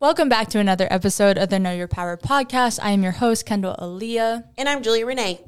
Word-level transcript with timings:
Welcome 0.00 0.28
back 0.28 0.46
to 0.50 0.60
another 0.60 0.86
episode 0.92 1.38
of 1.38 1.48
the 1.48 1.58
Know 1.58 1.72
Your 1.72 1.88
Power 1.88 2.16
podcast. 2.16 2.78
I 2.80 2.92
am 2.92 3.02
your 3.02 3.10
host, 3.10 3.44
Kendall 3.44 3.74
Aaliyah. 3.80 4.44
And 4.56 4.68
I'm 4.68 4.84
Julia 4.84 5.04
Renee. 5.04 5.40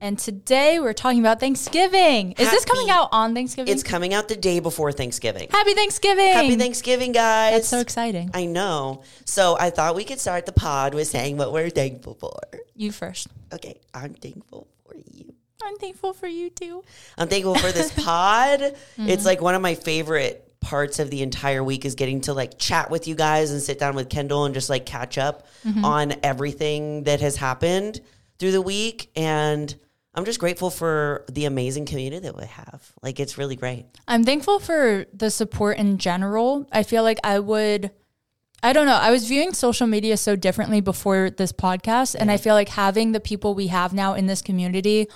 And 0.00 0.16
today 0.16 0.78
we're 0.78 0.92
talking 0.92 1.18
about 1.18 1.40
Thanksgiving. 1.40 2.30
Is 2.38 2.48
this 2.48 2.64
coming 2.64 2.88
out 2.88 3.08
on 3.10 3.34
Thanksgiving? 3.34 3.74
It's 3.74 3.82
coming 3.82 4.14
out 4.14 4.28
the 4.28 4.36
day 4.36 4.60
before 4.60 4.92
Thanksgiving. 4.92 5.48
Happy 5.50 5.74
Thanksgiving. 5.74 6.32
Happy 6.34 6.54
Thanksgiving, 6.54 7.10
guys. 7.10 7.54
That's 7.54 7.66
so 7.66 7.80
exciting. 7.80 8.30
I 8.32 8.44
know. 8.46 9.02
So 9.24 9.56
I 9.58 9.70
thought 9.70 9.96
we 9.96 10.04
could 10.04 10.20
start 10.20 10.46
the 10.46 10.52
pod 10.52 10.94
with 10.94 11.08
saying 11.08 11.36
what 11.36 11.52
we're 11.52 11.68
thankful 11.70 12.14
for. 12.14 12.38
You 12.76 12.92
first. 12.92 13.26
Okay, 13.52 13.80
I'm 13.92 14.14
thankful 14.14 14.68
for 14.84 14.94
you. 14.94 15.34
I'm 15.64 15.78
thankful 15.78 16.12
for 16.12 16.28
you 16.28 16.50
too. 16.50 16.84
I'm 17.18 17.26
thankful 17.26 17.56
for 17.56 17.72
this 17.72 17.90
pod. 18.04 18.60
Mm-hmm. 18.60 19.08
It's 19.08 19.24
like 19.24 19.40
one 19.40 19.56
of 19.56 19.62
my 19.62 19.74
favorite 19.74 20.45
parts 20.66 20.98
of 20.98 21.10
the 21.10 21.22
entire 21.22 21.62
week 21.62 21.84
is 21.84 21.94
getting 21.94 22.20
to 22.22 22.32
like 22.34 22.58
chat 22.58 22.90
with 22.90 23.06
you 23.06 23.14
guys 23.14 23.52
and 23.52 23.62
sit 23.62 23.78
down 23.78 23.94
with 23.94 24.08
Kendall 24.08 24.44
and 24.46 24.52
just 24.54 24.68
like 24.68 24.84
catch 24.84 25.16
up 25.18 25.46
Mm-hmm. 25.64 25.84
on 25.84 26.14
everything 26.22 27.04
that 27.04 27.20
has 27.20 27.36
happened 27.36 28.00
through 28.38 28.52
the 28.52 28.62
week. 28.62 29.10
And 29.16 29.74
I'm 30.14 30.24
just 30.24 30.38
grateful 30.38 30.70
for 30.70 31.24
the 31.30 31.44
amazing 31.44 31.86
community 31.86 32.20
that 32.26 32.36
we 32.36 32.46
have. 32.46 32.92
Like 33.02 33.18
it's 33.18 33.36
really 33.36 33.56
great. 33.56 33.86
I'm 34.06 34.22
thankful 34.24 34.60
for 34.60 35.06
the 35.12 35.30
support 35.30 35.78
in 35.78 35.98
general. 35.98 36.66
I 36.72 36.82
feel 36.84 37.02
like 37.02 37.18
I 37.24 37.38
would 37.40 37.90
I 38.62 38.72
don't 38.72 38.86
know. 38.86 38.94
I 38.94 39.10
was 39.10 39.26
viewing 39.28 39.52
social 39.54 39.86
media 39.86 40.16
so 40.16 40.34
differently 40.36 40.80
before 40.80 41.30
this 41.30 41.52
podcast 41.52 42.14
and 42.18 42.30
I 42.30 42.36
feel 42.36 42.54
like 42.54 42.68
having 42.70 43.12
the 43.12 43.20
people 43.20 43.54
we 43.54 43.66
have 43.68 43.92
now 43.92 44.14
in 44.14 44.26
this 44.26 44.42
community 44.42 45.08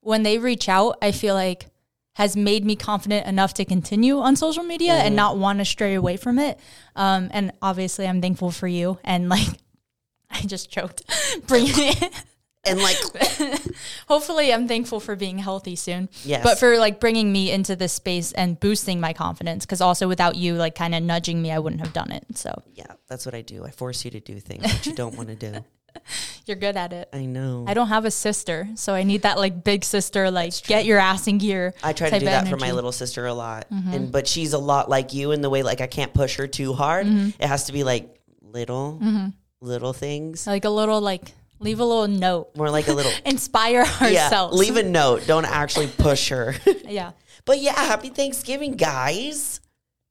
when 0.00 0.22
they 0.22 0.38
reach 0.38 0.68
out, 0.68 0.96
I 1.02 1.12
feel 1.12 1.34
like 1.34 1.66
has 2.14 2.36
made 2.36 2.64
me 2.64 2.76
confident 2.76 3.26
enough 3.26 3.54
to 3.54 3.64
continue 3.64 4.18
on 4.18 4.36
social 4.36 4.62
media 4.62 4.92
and 4.94 5.16
not 5.16 5.36
want 5.36 5.58
to 5.58 5.64
stray 5.64 5.94
away 5.94 6.16
from 6.16 6.38
it. 6.38 6.58
Um, 6.94 7.28
and 7.32 7.52
obviously, 7.60 8.06
I'm 8.06 8.20
thankful 8.20 8.50
for 8.50 8.68
you. 8.68 8.98
And 9.04 9.28
like, 9.28 9.48
I 10.30 10.40
just 10.42 10.70
choked. 10.70 11.02
Bringing 11.46 11.74
it. 11.76 12.24
And 12.66 12.80
like 12.80 12.96
Hopefully, 14.08 14.52
I'm 14.52 14.68
thankful 14.68 15.00
for 15.00 15.16
being 15.16 15.38
healthy 15.38 15.76
soon. 15.76 16.08
Yes. 16.24 16.42
But 16.42 16.58
for 16.58 16.78
like 16.78 16.98
bringing 16.98 17.30
me 17.30 17.50
into 17.50 17.76
this 17.76 17.92
space 17.92 18.32
and 18.32 18.58
boosting 18.58 19.00
my 19.00 19.12
confidence, 19.12 19.66
because 19.66 19.80
also 19.80 20.08
without 20.08 20.36
you 20.36 20.54
like 20.54 20.74
kind 20.74 20.94
of 20.94 21.02
nudging 21.02 21.42
me, 21.42 21.50
I 21.50 21.58
wouldn't 21.58 21.82
have 21.82 21.92
done 21.92 22.10
it. 22.10 22.24
So 22.34 22.62
Yeah, 22.74 22.86
that's 23.06 23.26
what 23.26 23.34
I 23.34 23.42
do. 23.42 23.64
I 23.64 23.70
force 23.70 24.04
you 24.04 24.10
to 24.12 24.20
do 24.20 24.40
things 24.40 24.62
that 24.62 24.86
you 24.86 24.94
don't 24.94 25.14
want 25.16 25.28
to 25.28 25.34
do. 25.34 25.64
you're 26.46 26.56
good 26.56 26.76
at 26.76 26.92
it. 26.92 27.08
I 27.12 27.26
know. 27.26 27.64
I 27.66 27.74
don't 27.74 27.88
have 27.88 28.04
a 28.04 28.10
sister, 28.10 28.68
so 28.74 28.94
I 28.94 29.02
need 29.02 29.22
that 29.22 29.38
like 29.38 29.64
big 29.64 29.84
sister, 29.84 30.30
like 30.30 30.62
get 30.64 30.84
your 30.84 30.98
ass 30.98 31.26
in 31.26 31.38
gear. 31.38 31.74
I 31.82 31.92
try 31.92 32.10
to 32.10 32.18
do 32.18 32.24
that 32.26 32.48
for 32.48 32.56
my 32.56 32.72
little 32.72 32.92
sister 32.92 33.26
a 33.26 33.34
lot, 33.34 33.68
mm-hmm. 33.70 33.92
and 33.92 34.12
but 34.12 34.26
she's 34.26 34.52
a 34.52 34.58
lot 34.58 34.88
like 34.88 35.12
you 35.12 35.32
in 35.32 35.40
the 35.40 35.50
way 35.50 35.62
like 35.62 35.80
I 35.80 35.86
can't 35.86 36.12
push 36.12 36.36
her 36.36 36.46
too 36.46 36.72
hard. 36.72 37.06
Mm-hmm. 37.06 37.42
It 37.42 37.46
has 37.46 37.64
to 37.64 37.72
be 37.72 37.84
like 37.84 38.20
little, 38.42 38.98
mm-hmm. 39.02 39.28
little 39.60 39.92
things, 39.92 40.46
like 40.46 40.64
a 40.64 40.70
little 40.70 41.00
like 41.00 41.32
leave 41.58 41.80
a 41.80 41.84
little 41.84 42.08
note, 42.08 42.54
more 42.56 42.70
like 42.70 42.88
a 42.88 42.92
little. 42.92 43.12
inspire 43.24 43.84
yeah, 44.00 44.24
ourselves. 44.24 44.58
leave 44.58 44.76
a 44.76 44.82
note. 44.82 45.26
Don't 45.26 45.46
actually 45.46 45.88
push 45.88 46.28
her. 46.28 46.54
yeah. 46.86 47.12
but 47.44 47.58
yeah, 47.58 47.74
happy 47.74 48.10
Thanksgiving, 48.10 48.72
guys. 48.76 49.60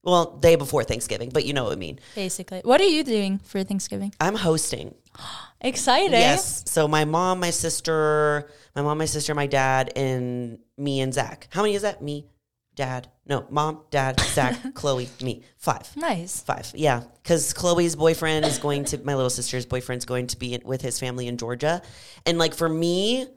Well, 0.03 0.37
day 0.37 0.57
before 0.57 0.83
Thanksgiving, 0.83 1.29
but 1.29 1.45
you 1.45 1.53
know 1.53 1.63
what 1.63 1.71
I 1.71 1.77
mean. 1.77 1.97
Basically, 2.13 2.59
what 2.65 2.81
are 2.81 2.85
you 2.85 3.05
doing 3.05 3.39
for 3.39 3.63
Thanksgiving? 3.63 4.13
I'm 4.19 4.35
hosting. 4.35 4.93
Exciting. 5.61 6.11
Yes. 6.11 6.63
So 6.67 6.87
my 6.87 7.05
mom, 7.05 7.39
my 7.39 7.49
sister, 7.49 8.49
my 8.75 8.81
mom, 8.81 8.97
my 8.97 9.05
sister, 9.05 9.33
my 9.33 9.47
dad, 9.47 9.93
and 9.95 10.59
me 10.77 11.01
and 11.01 11.13
Zach. 11.13 11.47
How 11.51 11.61
many 11.61 11.75
is 11.75 11.83
that? 11.83 12.01
Me, 12.01 12.27
dad. 12.75 13.07
No, 13.25 13.45
mom, 13.49 13.81
dad, 13.89 14.19
Zach, 14.19 14.57
Chloe, 14.73 15.09
me. 15.21 15.43
Five. 15.57 15.95
Nice. 15.95 16.41
Five. 16.41 16.71
Yeah. 16.75 17.03
Because 17.21 17.53
Chloe's 17.53 17.95
boyfriend 17.95 18.45
is 18.45 18.57
going 18.57 18.83
to, 18.85 18.97
my 19.05 19.15
little 19.15 19.29
sister's 19.29 19.65
boyfriend's 19.65 20.05
going 20.05 20.27
to 20.27 20.37
be 20.37 20.53
in, 20.53 20.61
with 20.65 20.81
his 20.81 20.99
family 20.99 21.27
in 21.27 21.37
Georgia. 21.37 21.81
And 22.25 22.37
like 22.37 22.53
for 22.53 22.67
me, 22.67 23.27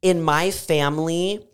in 0.00 0.22
my 0.22 0.50
family, 0.50 1.46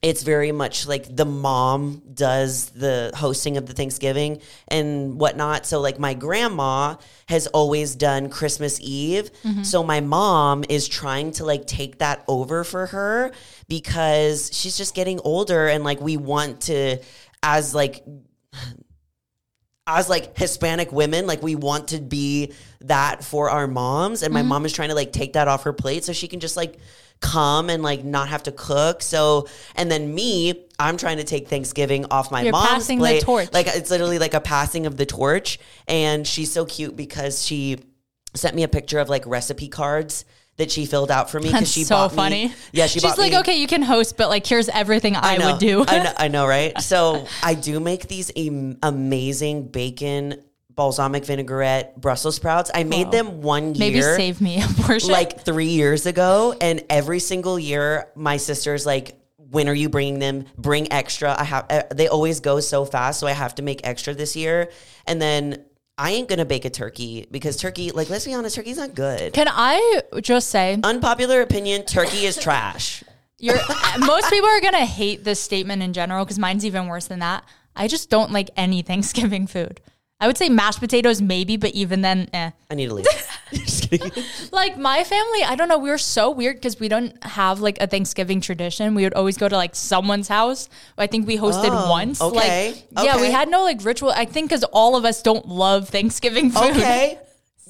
it's 0.00 0.22
very 0.22 0.52
much 0.52 0.86
like 0.86 1.14
the 1.14 1.24
mom 1.24 2.02
does 2.14 2.70
the 2.70 3.10
hosting 3.16 3.56
of 3.56 3.66
the 3.66 3.72
Thanksgiving 3.72 4.40
and 4.68 5.18
whatnot. 5.18 5.66
So, 5.66 5.80
like, 5.80 5.98
my 5.98 6.14
grandma 6.14 6.94
has 7.26 7.48
always 7.48 7.96
done 7.96 8.30
Christmas 8.30 8.78
Eve. 8.80 9.30
So, 9.62 9.82
my 9.82 10.00
mom 10.00 10.64
is 10.68 10.86
trying 10.86 11.32
to 11.32 11.44
like 11.44 11.66
take 11.66 11.98
that 11.98 12.22
over 12.28 12.62
for 12.62 12.86
her 12.86 13.32
because 13.68 14.50
she's 14.52 14.76
just 14.76 14.94
getting 14.94 15.18
older 15.24 15.66
and 15.66 15.82
like 15.82 16.00
we 16.00 16.16
want 16.16 16.60
to, 16.62 16.98
as 17.42 17.74
like, 17.74 18.04
as 19.86 20.08
like 20.08 20.36
Hispanic 20.36 20.92
women, 20.92 21.26
like 21.26 21.42
we 21.42 21.54
want 21.56 21.88
to 21.88 21.98
be 22.00 22.52
that 22.82 23.24
for 23.24 23.48
our 23.50 23.66
moms. 23.66 24.22
And 24.22 24.32
my 24.34 24.40
Mm-hmm. 24.40 24.48
mom 24.48 24.66
is 24.66 24.72
trying 24.72 24.90
to 24.90 24.94
like 24.94 25.12
take 25.12 25.32
that 25.32 25.48
off 25.48 25.64
her 25.64 25.72
plate 25.72 26.04
so 26.04 26.12
she 26.12 26.28
can 26.28 26.40
just 26.40 26.56
like 26.56 26.78
come 27.20 27.68
and 27.70 27.82
like 27.82 28.04
not 28.04 28.28
have 28.28 28.44
to 28.44 28.52
cook. 28.52 29.02
So, 29.02 29.48
and 29.74 29.90
then 29.90 30.14
me, 30.14 30.66
I'm 30.78 30.96
trying 30.96 31.16
to 31.18 31.24
take 31.24 31.48
Thanksgiving 31.48 32.06
off 32.10 32.30
my 32.30 32.42
You're 32.42 32.52
mom's 32.52 32.68
passing 32.68 32.98
the 32.98 33.02
plate. 33.02 33.22
torch. 33.22 33.52
Like 33.52 33.66
it's 33.68 33.90
literally 33.90 34.18
like 34.18 34.34
a 34.34 34.40
passing 34.40 34.86
of 34.86 34.96
the 34.96 35.06
torch. 35.06 35.58
And 35.88 36.26
she's 36.26 36.52
so 36.52 36.64
cute 36.64 36.94
because 36.96 37.44
she 37.44 37.78
sent 38.34 38.54
me 38.54 38.62
a 38.62 38.68
picture 38.68 38.98
of 39.00 39.08
like 39.08 39.26
recipe 39.26 39.68
cards 39.68 40.24
that 40.58 40.70
she 40.72 40.86
filled 40.86 41.10
out 41.10 41.30
for 41.30 41.38
me 41.38 41.44
because 41.46 41.60
That's 41.62 41.70
she 41.72 41.84
so 41.84 41.94
bought 41.94 42.10
me- 42.12 42.16
funny. 42.16 42.52
yeah, 42.72 42.86
she 42.86 42.94
She's 42.94 43.02
bought 43.04 43.18
like, 43.18 43.30
me, 43.32 43.38
okay, 43.38 43.60
you 43.60 43.66
can 43.68 43.80
host, 43.82 44.16
but 44.16 44.28
like, 44.28 44.44
here's 44.46 44.68
everything 44.68 45.14
I, 45.16 45.36
know, 45.36 45.52
would 45.52 45.60
do. 45.60 45.84
I 45.86 46.02
know, 46.02 46.12
I 46.18 46.28
know, 46.28 46.46
right? 46.46 46.80
So 46.80 47.26
I 47.44 47.54
do 47.54 47.78
make 47.80 48.08
these 48.08 48.32
am- 48.36 48.76
amazing 48.82 49.68
bacon 49.68 50.42
balsamic 50.78 51.24
vinaigrette 51.24 52.00
Brussels 52.00 52.36
sprouts. 52.36 52.70
I 52.72 52.84
made 52.84 53.06
Wow. 53.06 53.10
them 53.10 53.42
one 53.42 53.74
year. 53.74 53.78
Maybe 53.90 54.00
save 54.00 54.40
me 54.40 54.62
a 54.62 54.66
portion. 54.82 55.10
like 55.10 55.44
three 55.44 55.66
years 55.66 56.06
ago, 56.06 56.54
and 56.60 56.84
every 56.88 57.18
single 57.18 57.58
year, 57.58 58.06
my 58.14 58.36
sister's 58.36 58.86
like, 58.86 59.18
"When 59.36 59.68
are 59.68 59.74
you 59.74 59.88
bringing 59.88 60.20
them? 60.20 60.44
Bring 60.56 60.90
extra." 60.92 61.34
I 61.36 61.42
have. 61.44 61.66
Uh, 61.68 61.82
they 61.92 62.06
always 62.06 62.38
go 62.38 62.60
so 62.60 62.84
fast, 62.84 63.18
so 63.18 63.26
I 63.26 63.32
have 63.32 63.56
to 63.56 63.62
make 63.62 63.80
extra 63.82 64.14
this 64.14 64.36
year. 64.36 64.70
And 65.04 65.20
then 65.20 65.64
I 65.98 66.12
ain't 66.12 66.28
gonna 66.28 66.44
bake 66.44 66.64
a 66.64 66.70
turkey 66.70 67.26
because 67.28 67.56
turkey, 67.56 67.90
like, 67.90 68.08
let's 68.08 68.24
be 68.24 68.32
honest, 68.32 68.54
turkey's 68.54 68.76
not 68.78 68.94
good. 68.94 69.32
Can 69.32 69.48
I 69.50 70.02
just 70.22 70.48
say, 70.48 70.78
Unpopular 70.84 71.42
opinion: 71.42 71.84
turkey 71.86 72.24
is 72.24 72.36
trash. 72.36 73.02
you're 73.40 73.58
most 73.98 74.30
people 74.30 74.48
are 74.48 74.60
gonna 74.60 74.86
hate 74.86 75.24
this 75.24 75.40
statement 75.40 75.82
in 75.82 75.92
general 75.92 76.24
because 76.24 76.38
mine's 76.38 76.64
even 76.64 76.86
worse 76.86 77.08
than 77.08 77.18
that. 77.18 77.42
I 77.74 77.88
just 77.88 78.10
don't 78.10 78.30
like 78.32 78.50
any 78.56 78.82
Thanksgiving 78.82 79.48
food. 79.48 79.80
I 80.20 80.26
would 80.26 80.36
say 80.36 80.48
mashed 80.48 80.80
potatoes, 80.80 81.22
maybe, 81.22 81.56
but 81.56 81.70
even 81.74 82.00
then, 82.02 82.28
eh. 82.32 82.50
I 82.70 82.74
need 82.74 82.88
to 82.88 82.94
leave. 82.94 83.06
Just 83.52 83.88
kidding. 83.88 84.10
Like 84.50 84.76
my 84.76 85.04
family, 85.04 85.44
I 85.44 85.54
don't 85.54 85.68
know. 85.68 85.78
We 85.78 85.90
were 85.90 85.96
so 85.98 86.28
weird 86.30 86.56
because 86.56 86.80
we 86.80 86.88
don't 86.88 87.22
have 87.24 87.60
like 87.60 87.80
a 87.80 87.86
Thanksgiving 87.86 88.40
tradition. 88.40 88.94
We 88.96 89.04
would 89.04 89.14
always 89.14 89.36
go 89.38 89.48
to 89.48 89.56
like 89.56 89.76
someone's 89.76 90.26
house. 90.26 90.68
I 90.98 91.06
think 91.06 91.26
we 91.28 91.38
hosted 91.38 91.70
Oh, 91.70 91.88
once. 91.88 92.20
okay, 92.20 92.70
Like, 92.92 93.06
yeah, 93.06 93.16
we 93.16 93.22
okay. 93.22 93.30
had 93.30 93.48
no 93.48 93.62
like 93.62 93.84
ritual. 93.84 94.10
I 94.10 94.24
think 94.24 94.50
because 94.50 94.64
all 94.64 94.96
of 94.96 95.04
us 95.04 95.22
don't 95.22 95.46
love 95.46 95.88
Thanksgiving 95.88 96.50
food. 96.50 96.76
Okay. 96.76 97.18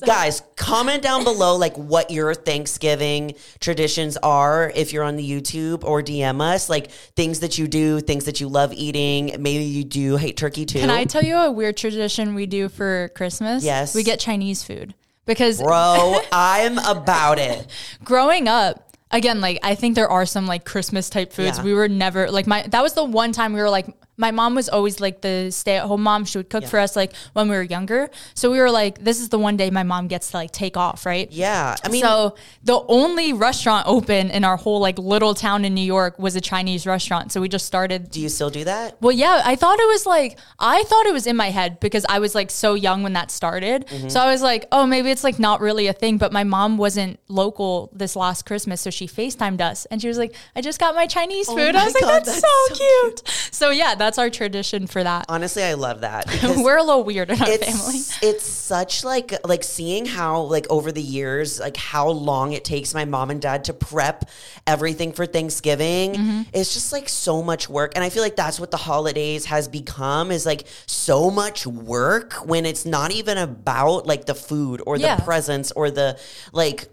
Guys, 0.07 0.43
comment 0.57 1.03
down 1.03 1.25
below 1.25 1.57
like 1.57 1.77
what 1.77 2.11
your 2.11 2.35
Thanksgiving 2.35 3.35
traditions 3.61 4.17
are 4.19 4.73
if 4.75 4.93
you're 4.93 5.05
on 5.05 5.17
the 5.17 5.29
YouTube 5.29 5.85
or 5.85 6.03
DM 6.03 6.41
us, 6.41 6.69
like 6.69 6.91
things 6.91 7.41
that 7.41 7.59
you 7.59 7.69
do, 7.69 8.01
things 8.01 8.25
that 8.27 8.41
you 8.41 8.49
love 8.49 8.73
eating. 8.73 9.37
Maybe 9.39 9.65
you 9.65 9.85
do 9.85 10.17
hate 10.17 10.37
turkey 10.37 10.65
too. 10.67 10.81
Can 10.81 10.91
I 10.91 11.05
tell 11.05 11.23
you 11.23 11.37
a 11.37 11.51
weird 11.51 11.77
tradition 11.77 12.35
we 12.35 12.47
do 12.47 12.69
for 12.69 13.11
Christmas? 13.15 13.65
Yes. 13.65 13.95
We 13.95 14.03
get 14.03 14.21
Chinese 14.21 14.63
food 14.63 14.95
because 15.27 15.61
Bro, 15.61 16.21
I'm 16.33 16.79
about 16.79 17.39
it. 17.39 17.67
growing 18.05 18.49
up, 18.49 18.89
again, 19.11 19.41
like 19.41 19.59
I 19.63 19.75
think 19.75 19.95
there 19.95 20.09
are 20.09 20.27
some 20.27 20.47
like 20.47 20.65
Christmas 20.65 21.11
type 21.11 21.33
foods. 21.33 21.59
Yeah. 21.59 21.65
We 21.65 21.75
were 21.75 21.89
never 21.89 22.31
like 22.31 22.47
my 22.47 22.63
that 22.69 22.83
was 22.83 22.95
the 22.95 23.05
one 23.05 23.33
time 23.33 23.53
we 23.53 23.61
were 23.61 23.71
like 23.71 23.87
my 24.19 24.33
mom 24.33 24.55
was 24.57 24.69
always 24.69 25.01
like 25.01 25.21
the 25.23 25.51
stay 25.51 25.77
at 25.77 25.85
home 25.85 26.03
mom. 26.03 26.25
She 26.25 26.39
would 26.39 26.51
cook 26.51 26.65
for 26.67 26.79
us 26.79 26.97
like 26.97 27.15
when 27.33 27.49
we 27.49 27.55
were 27.57 27.63
younger. 27.63 28.11
So 28.35 28.51
we 28.51 28.59
were 28.59 28.71
like, 28.71 28.99
this 29.03 29.21
is 29.21 29.29
the 29.29 29.39
one 29.39 29.57
day 29.57 29.71
my 29.71 29.85
mom 29.85 30.09
gets 30.09 30.33
to 30.33 30.37
like 30.39 30.51
take 30.51 30.77
off, 30.77 31.07
right? 31.07 31.31
Yeah. 31.31 31.77
I 31.85 31.89
mean, 31.89 32.03
so 32.03 32.35
the 32.65 32.81
only 32.89 33.33
restaurant 33.33 33.87
open 33.87 34.31
in 34.31 34.45
our 34.45 34.57
whole 34.57 34.81
like 34.81 34.99
little 34.99 35.35
town 35.35 35.65
in 35.65 35.73
New 35.73 35.81
York 35.81 36.19
was 36.19 36.35
a 36.35 36.41
Chinese 36.41 36.85
restaurant. 36.87 37.31
So 37.33 37.41
we 37.41 37.49
just 37.49 37.65
started 37.65 38.11
do 38.11 38.21
you 38.21 38.29
still 38.29 38.51
do 38.51 38.65
that? 38.65 39.01
well, 39.01 39.13
yeah, 39.13 39.41
I 39.45 39.55
thought 39.55 39.79
it 39.79 39.87
was 39.87 40.05
like 40.05 40.39
I 40.59 40.83
thought 40.83 41.07
it 41.07 41.13
was 41.13 41.27
in 41.29 41.37
my 41.37 41.51
head 41.51 41.79
because 41.79 42.05
I 42.09 42.19
was 42.19 42.35
like 42.35 42.51
so 42.51 42.75
young 42.75 43.05
when 43.05 43.13
that 43.13 43.31
started. 43.31 43.87
Mm-hmm. 43.87 44.09
So 44.09 44.21
I 44.21 44.33
was 44.33 44.43
like, 44.43 44.67
oh, 44.73 44.85
maybe 44.87 45.11
it's 45.11 45.23
like 45.23 45.39
not 45.39 45.61
really 45.61 45.87
a 45.87 45.93
thing. 45.93 46.19
But 46.19 46.33
my 46.33 46.43
mom 46.43 46.77
wasn't 46.77 47.21
local 47.29 47.91
this 47.93 48.17
last 48.17 48.47
Christmas, 48.47 48.81
so 48.81 48.91
she 48.91 49.07
Facetimed 49.07 49.61
us 49.61 49.87
and 49.87 50.01
she 50.03 50.09
was 50.09 50.19
like, 50.19 50.35
I 50.57 50.61
just 50.61 50.81
got 50.81 50.95
my 50.95 51.07
Chinese 51.07 51.47
food. 51.47 51.75
I 51.77 51.79
Oh 51.79 51.81
my 51.81 51.85
was 51.85 51.95
like, 51.95 52.05
that's, 52.05 52.29
that's 52.29 52.41
so, 52.41 52.75
so 52.75 52.75
cute. 52.75 53.29
So 53.53 53.71
yeah, 53.71 53.95
that's 53.95 54.08
that's 54.09 54.17
our 54.19 54.31
tradition 54.31 54.87
for 54.87 55.05
that. 55.05 55.27
Honestly, 55.29 55.63
I 55.63 55.75
love 55.75 56.01
that. 56.01 56.25
We're 56.57 56.79
a 56.79 56.83
little 56.83 57.05
weird 57.05 57.29
in 57.29 57.39
our 57.39 57.47
family. 57.47 57.59
it's 57.67 58.23
it's 58.23 58.45
such 58.45 59.05
like 59.05 59.35
like 59.47 59.63
seeing 59.63 60.07
how 60.07 60.41
like 60.45 60.67
over 60.71 60.91
the 60.93 61.03
years 61.03 61.61
like 61.61 61.77
how 61.77 62.09
long 62.09 62.53
it 62.53 62.65
takes 62.65 62.95
my 62.95 63.05
mom 63.05 63.31
and 63.31 63.43
dad 63.43 63.65
to 63.65 63.75
prep 63.75 64.25
everything 64.67 65.13
for 65.13 65.27
Thanksgiving. 65.27 66.15
Mm-hmm. 66.15 66.43
It's 66.55 66.73
just 66.73 66.91
like 66.91 67.11
so 67.11 67.43
much 67.43 67.69
work 67.69 67.93
and 67.97 68.03
I 68.03 68.09
feel 68.09 68.23
like 68.23 68.37
that's 68.37 68.59
what 68.59 68.71
the 68.71 68.79
holidays 68.79 69.45
has 69.45 69.69
become 69.69 70.31
is 70.31 70.47
like 70.47 70.67
so 70.87 71.31
much 71.31 71.67
work 71.67 72.33
when 72.47 72.65
it's 72.65 72.87
not 72.87 73.11
even 73.13 73.37
about 73.37 74.07
like 74.07 74.25
the 74.25 74.35
food 74.35 74.81
or 74.87 74.97
the 74.97 75.05
Yeah. 75.05 75.19
presents 75.21 75.71
or 75.73 75.91
the 75.91 76.19
like 76.53 76.89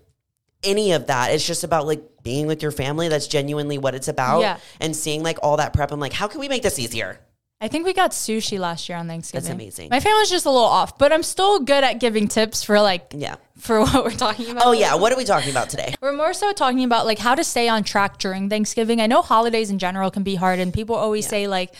any 0.65 0.91
of 0.93 1.07
that. 1.07 1.31
It's 1.31 1.45
just 1.45 1.63
about 1.63 1.85
like 1.87 2.01
being 2.23 2.47
with 2.47 2.61
your 2.61 2.71
family. 2.71 3.07
That's 3.07 3.27
genuinely 3.27 3.77
what 3.77 3.95
it's 3.95 4.07
about. 4.07 4.41
Yeah. 4.41 4.57
And 4.79 4.95
seeing 4.95 5.23
like 5.23 5.37
all 5.43 5.57
that 5.57 5.73
prep, 5.73 5.91
I'm 5.91 5.99
like, 5.99 6.13
how 6.13 6.27
can 6.27 6.39
we 6.39 6.49
make 6.49 6.63
this 6.63 6.79
easier? 6.79 7.19
I 7.61 7.69
think 7.69 7.85
we 7.85 7.93
got 7.93 8.11
sushi 8.11 8.59
last 8.59 8.89
year 8.89 8.97
on 8.97 9.07
Thanksgiving. 9.07 9.43
That's 9.45 9.53
amazing. 9.53 9.87
My 9.89 10.01
family's 10.01 10.29
just 10.29 10.45
a 10.45 10.49
little 10.49 10.65
off, 10.67 10.97
but 10.97 11.13
I'm 11.13 11.23
still 11.23 11.59
good 11.61 11.85
at 11.85 12.01
giving 12.01 12.27
tips 12.27 12.63
for 12.63 12.81
like 12.81 13.13
Yeah. 13.15 13.35
for 13.57 13.79
what 13.81 14.03
we're 14.03 14.11
talking 14.11 14.49
about. 14.49 14.65
Oh 14.65 14.71
yeah. 14.73 14.95
What 14.95 15.13
are 15.13 15.17
we 15.17 15.23
talking 15.23 15.51
about 15.51 15.69
today? 15.69 15.95
We're 16.01 16.11
more 16.13 16.33
so 16.33 16.51
talking 16.51 16.83
about 16.83 17.05
like 17.05 17.17
how 17.17 17.33
to 17.33 17.43
stay 17.45 17.69
on 17.69 17.83
track 17.83 18.17
during 18.17 18.49
Thanksgiving. 18.49 18.99
I 18.99 19.07
know 19.07 19.21
holidays 19.21 19.69
in 19.69 19.79
general 19.79 20.11
can 20.11 20.23
be 20.23 20.35
hard 20.35 20.59
and 20.59 20.73
people 20.73 20.95
always 20.95 21.27
say 21.27 21.47
like 21.47 21.73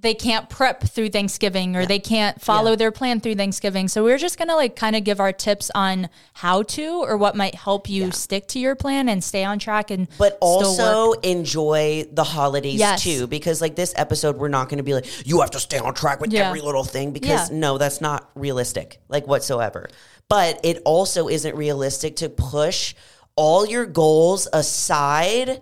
they 0.00 0.14
can't 0.14 0.48
prep 0.48 0.82
through 0.82 1.08
Thanksgiving 1.10 1.76
or 1.76 1.86
they 1.86 1.98
can't 1.98 2.40
follow 2.40 2.70
Yeah. 2.70 2.76
their 2.76 2.92
plan 2.92 3.20
through 3.20 3.36
Thanksgiving. 3.36 3.88
So 3.88 4.02
we're 4.02 4.18
just 4.18 4.36
going 4.38 4.48
to 4.48 4.56
like 4.56 4.76
kind 4.76 4.96
of 4.96 5.04
give 5.04 5.20
our 5.20 5.32
tips 5.32 5.70
on 5.74 6.08
how 6.34 6.62
to 6.64 7.02
or 7.04 7.16
what 7.16 7.36
might 7.36 7.54
help 7.54 7.88
you 7.88 8.10
stick 8.10 8.46
to 8.48 8.58
your 8.58 8.74
plan 8.74 9.08
and 9.08 9.22
stay 9.22 9.44
on 9.44 9.58
track 9.58 9.90
and 9.90 10.08
but 10.18 10.32
work. 10.34 10.38
also 10.42 11.12
enjoy 11.20 12.04
the 12.12 12.24
holidays 12.24 12.78
Yes. 12.80 13.02
too 13.02 13.26
because 13.26 13.60
like 13.60 13.76
this 13.76 13.92
episode 13.96 14.36
we're 14.36 14.48
not 14.48 14.68
going 14.68 14.78
to 14.78 14.84
be 14.84 14.94
like 14.94 15.06
you 15.26 15.40
have 15.40 15.50
to 15.52 15.60
stay 15.60 15.78
on 15.78 15.94
track 15.94 16.20
with 16.20 16.32
Yeah. 16.32 16.48
every 16.48 16.60
little 16.60 16.84
thing 16.84 17.12
because 17.12 17.50
Yeah. 17.50 17.56
no 17.56 17.78
that's 17.78 18.00
not 18.00 18.28
realistic 18.34 19.00
like 19.08 19.26
whatsoever 19.26 19.88
but 20.28 20.58
it 20.64 20.80
also 20.84 21.28
isn't 21.28 21.54
realistic 21.54 22.16
to 22.16 22.28
push 22.28 22.94
all 23.36 23.66
your 23.66 23.86
goals 23.86 24.48
aside 24.52 25.60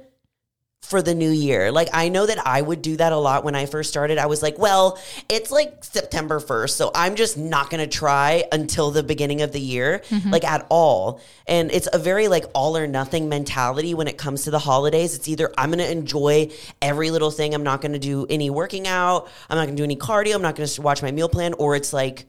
for 0.92 1.00
the 1.02 1.14
new 1.14 1.30
year. 1.30 1.72
Like 1.72 1.88
I 1.94 2.10
know 2.10 2.26
that 2.26 2.46
I 2.46 2.60
would 2.60 2.82
do 2.82 2.96
that 2.98 3.12
a 3.12 3.16
lot 3.16 3.44
when 3.44 3.54
I 3.54 3.64
first 3.66 3.88
started. 3.88 4.18
I 4.18 4.26
was 4.26 4.42
like, 4.42 4.58
well, 4.58 4.98
it's 5.30 5.50
like 5.50 5.82
September 5.82 6.38
1st, 6.38 6.70
so 6.70 6.90
I'm 6.94 7.14
just 7.16 7.36
not 7.38 7.70
going 7.70 7.82
to 7.82 7.88
try 7.88 8.44
until 8.52 8.90
the 8.90 9.02
beginning 9.02 9.40
of 9.42 9.52
the 9.52 9.60
year, 9.60 10.02
Mm-hmm. 10.10 10.30
like 10.30 10.44
at 10.44 10.66
all. 10.68 11.20
And 11.46 11.72
it's 11.72 11.88
a 11.92 11.98
very 11.98 12.28
like 12.28 12.44
all 12.54 12.76
or 12.76 12.86
nothing 12.86 13.28
mentality 13.30 13.94
when 13.94 14.06
it 14.06 14.18
comes 14.18 14.44
to 14.44 14.50
the 14.50 14.58
holidays. 14.58 15.14
It's 15.16 15.26
either 15.28 15.50
I'm 15.56 15.70
going 15.70 15.78
to 15.78 15.90
enjoy 15.90 16.50
every 16.82 17.10
little 17.10 17.30
thing, 17.30 17.54
I'm 17.54 17.62
not 17.64 17.80
going 17.80 17.92
to 17.94 17.98
do 17.98 18.26
any 18.28 18.50
working 18.50 18.86
out, 18.86 19.28
I'm 19.48 19.56
not 19.56 19.64
going 19.64 19.76
to 19.76 19.80
do 19.80 19.84
any 19.84 19.96
cardio, 19.96 20.34
I'm 20.34 20.42
not 20.42 20.56
going 20.56 20.68
to 20.68 20.82
watch 20.82 21.02
my 21.02 21.10
meal 21.10 21.30
plan 21.30 21.54
or 21.54 21.74
it's 21.74 21.92
like 21.94 22.26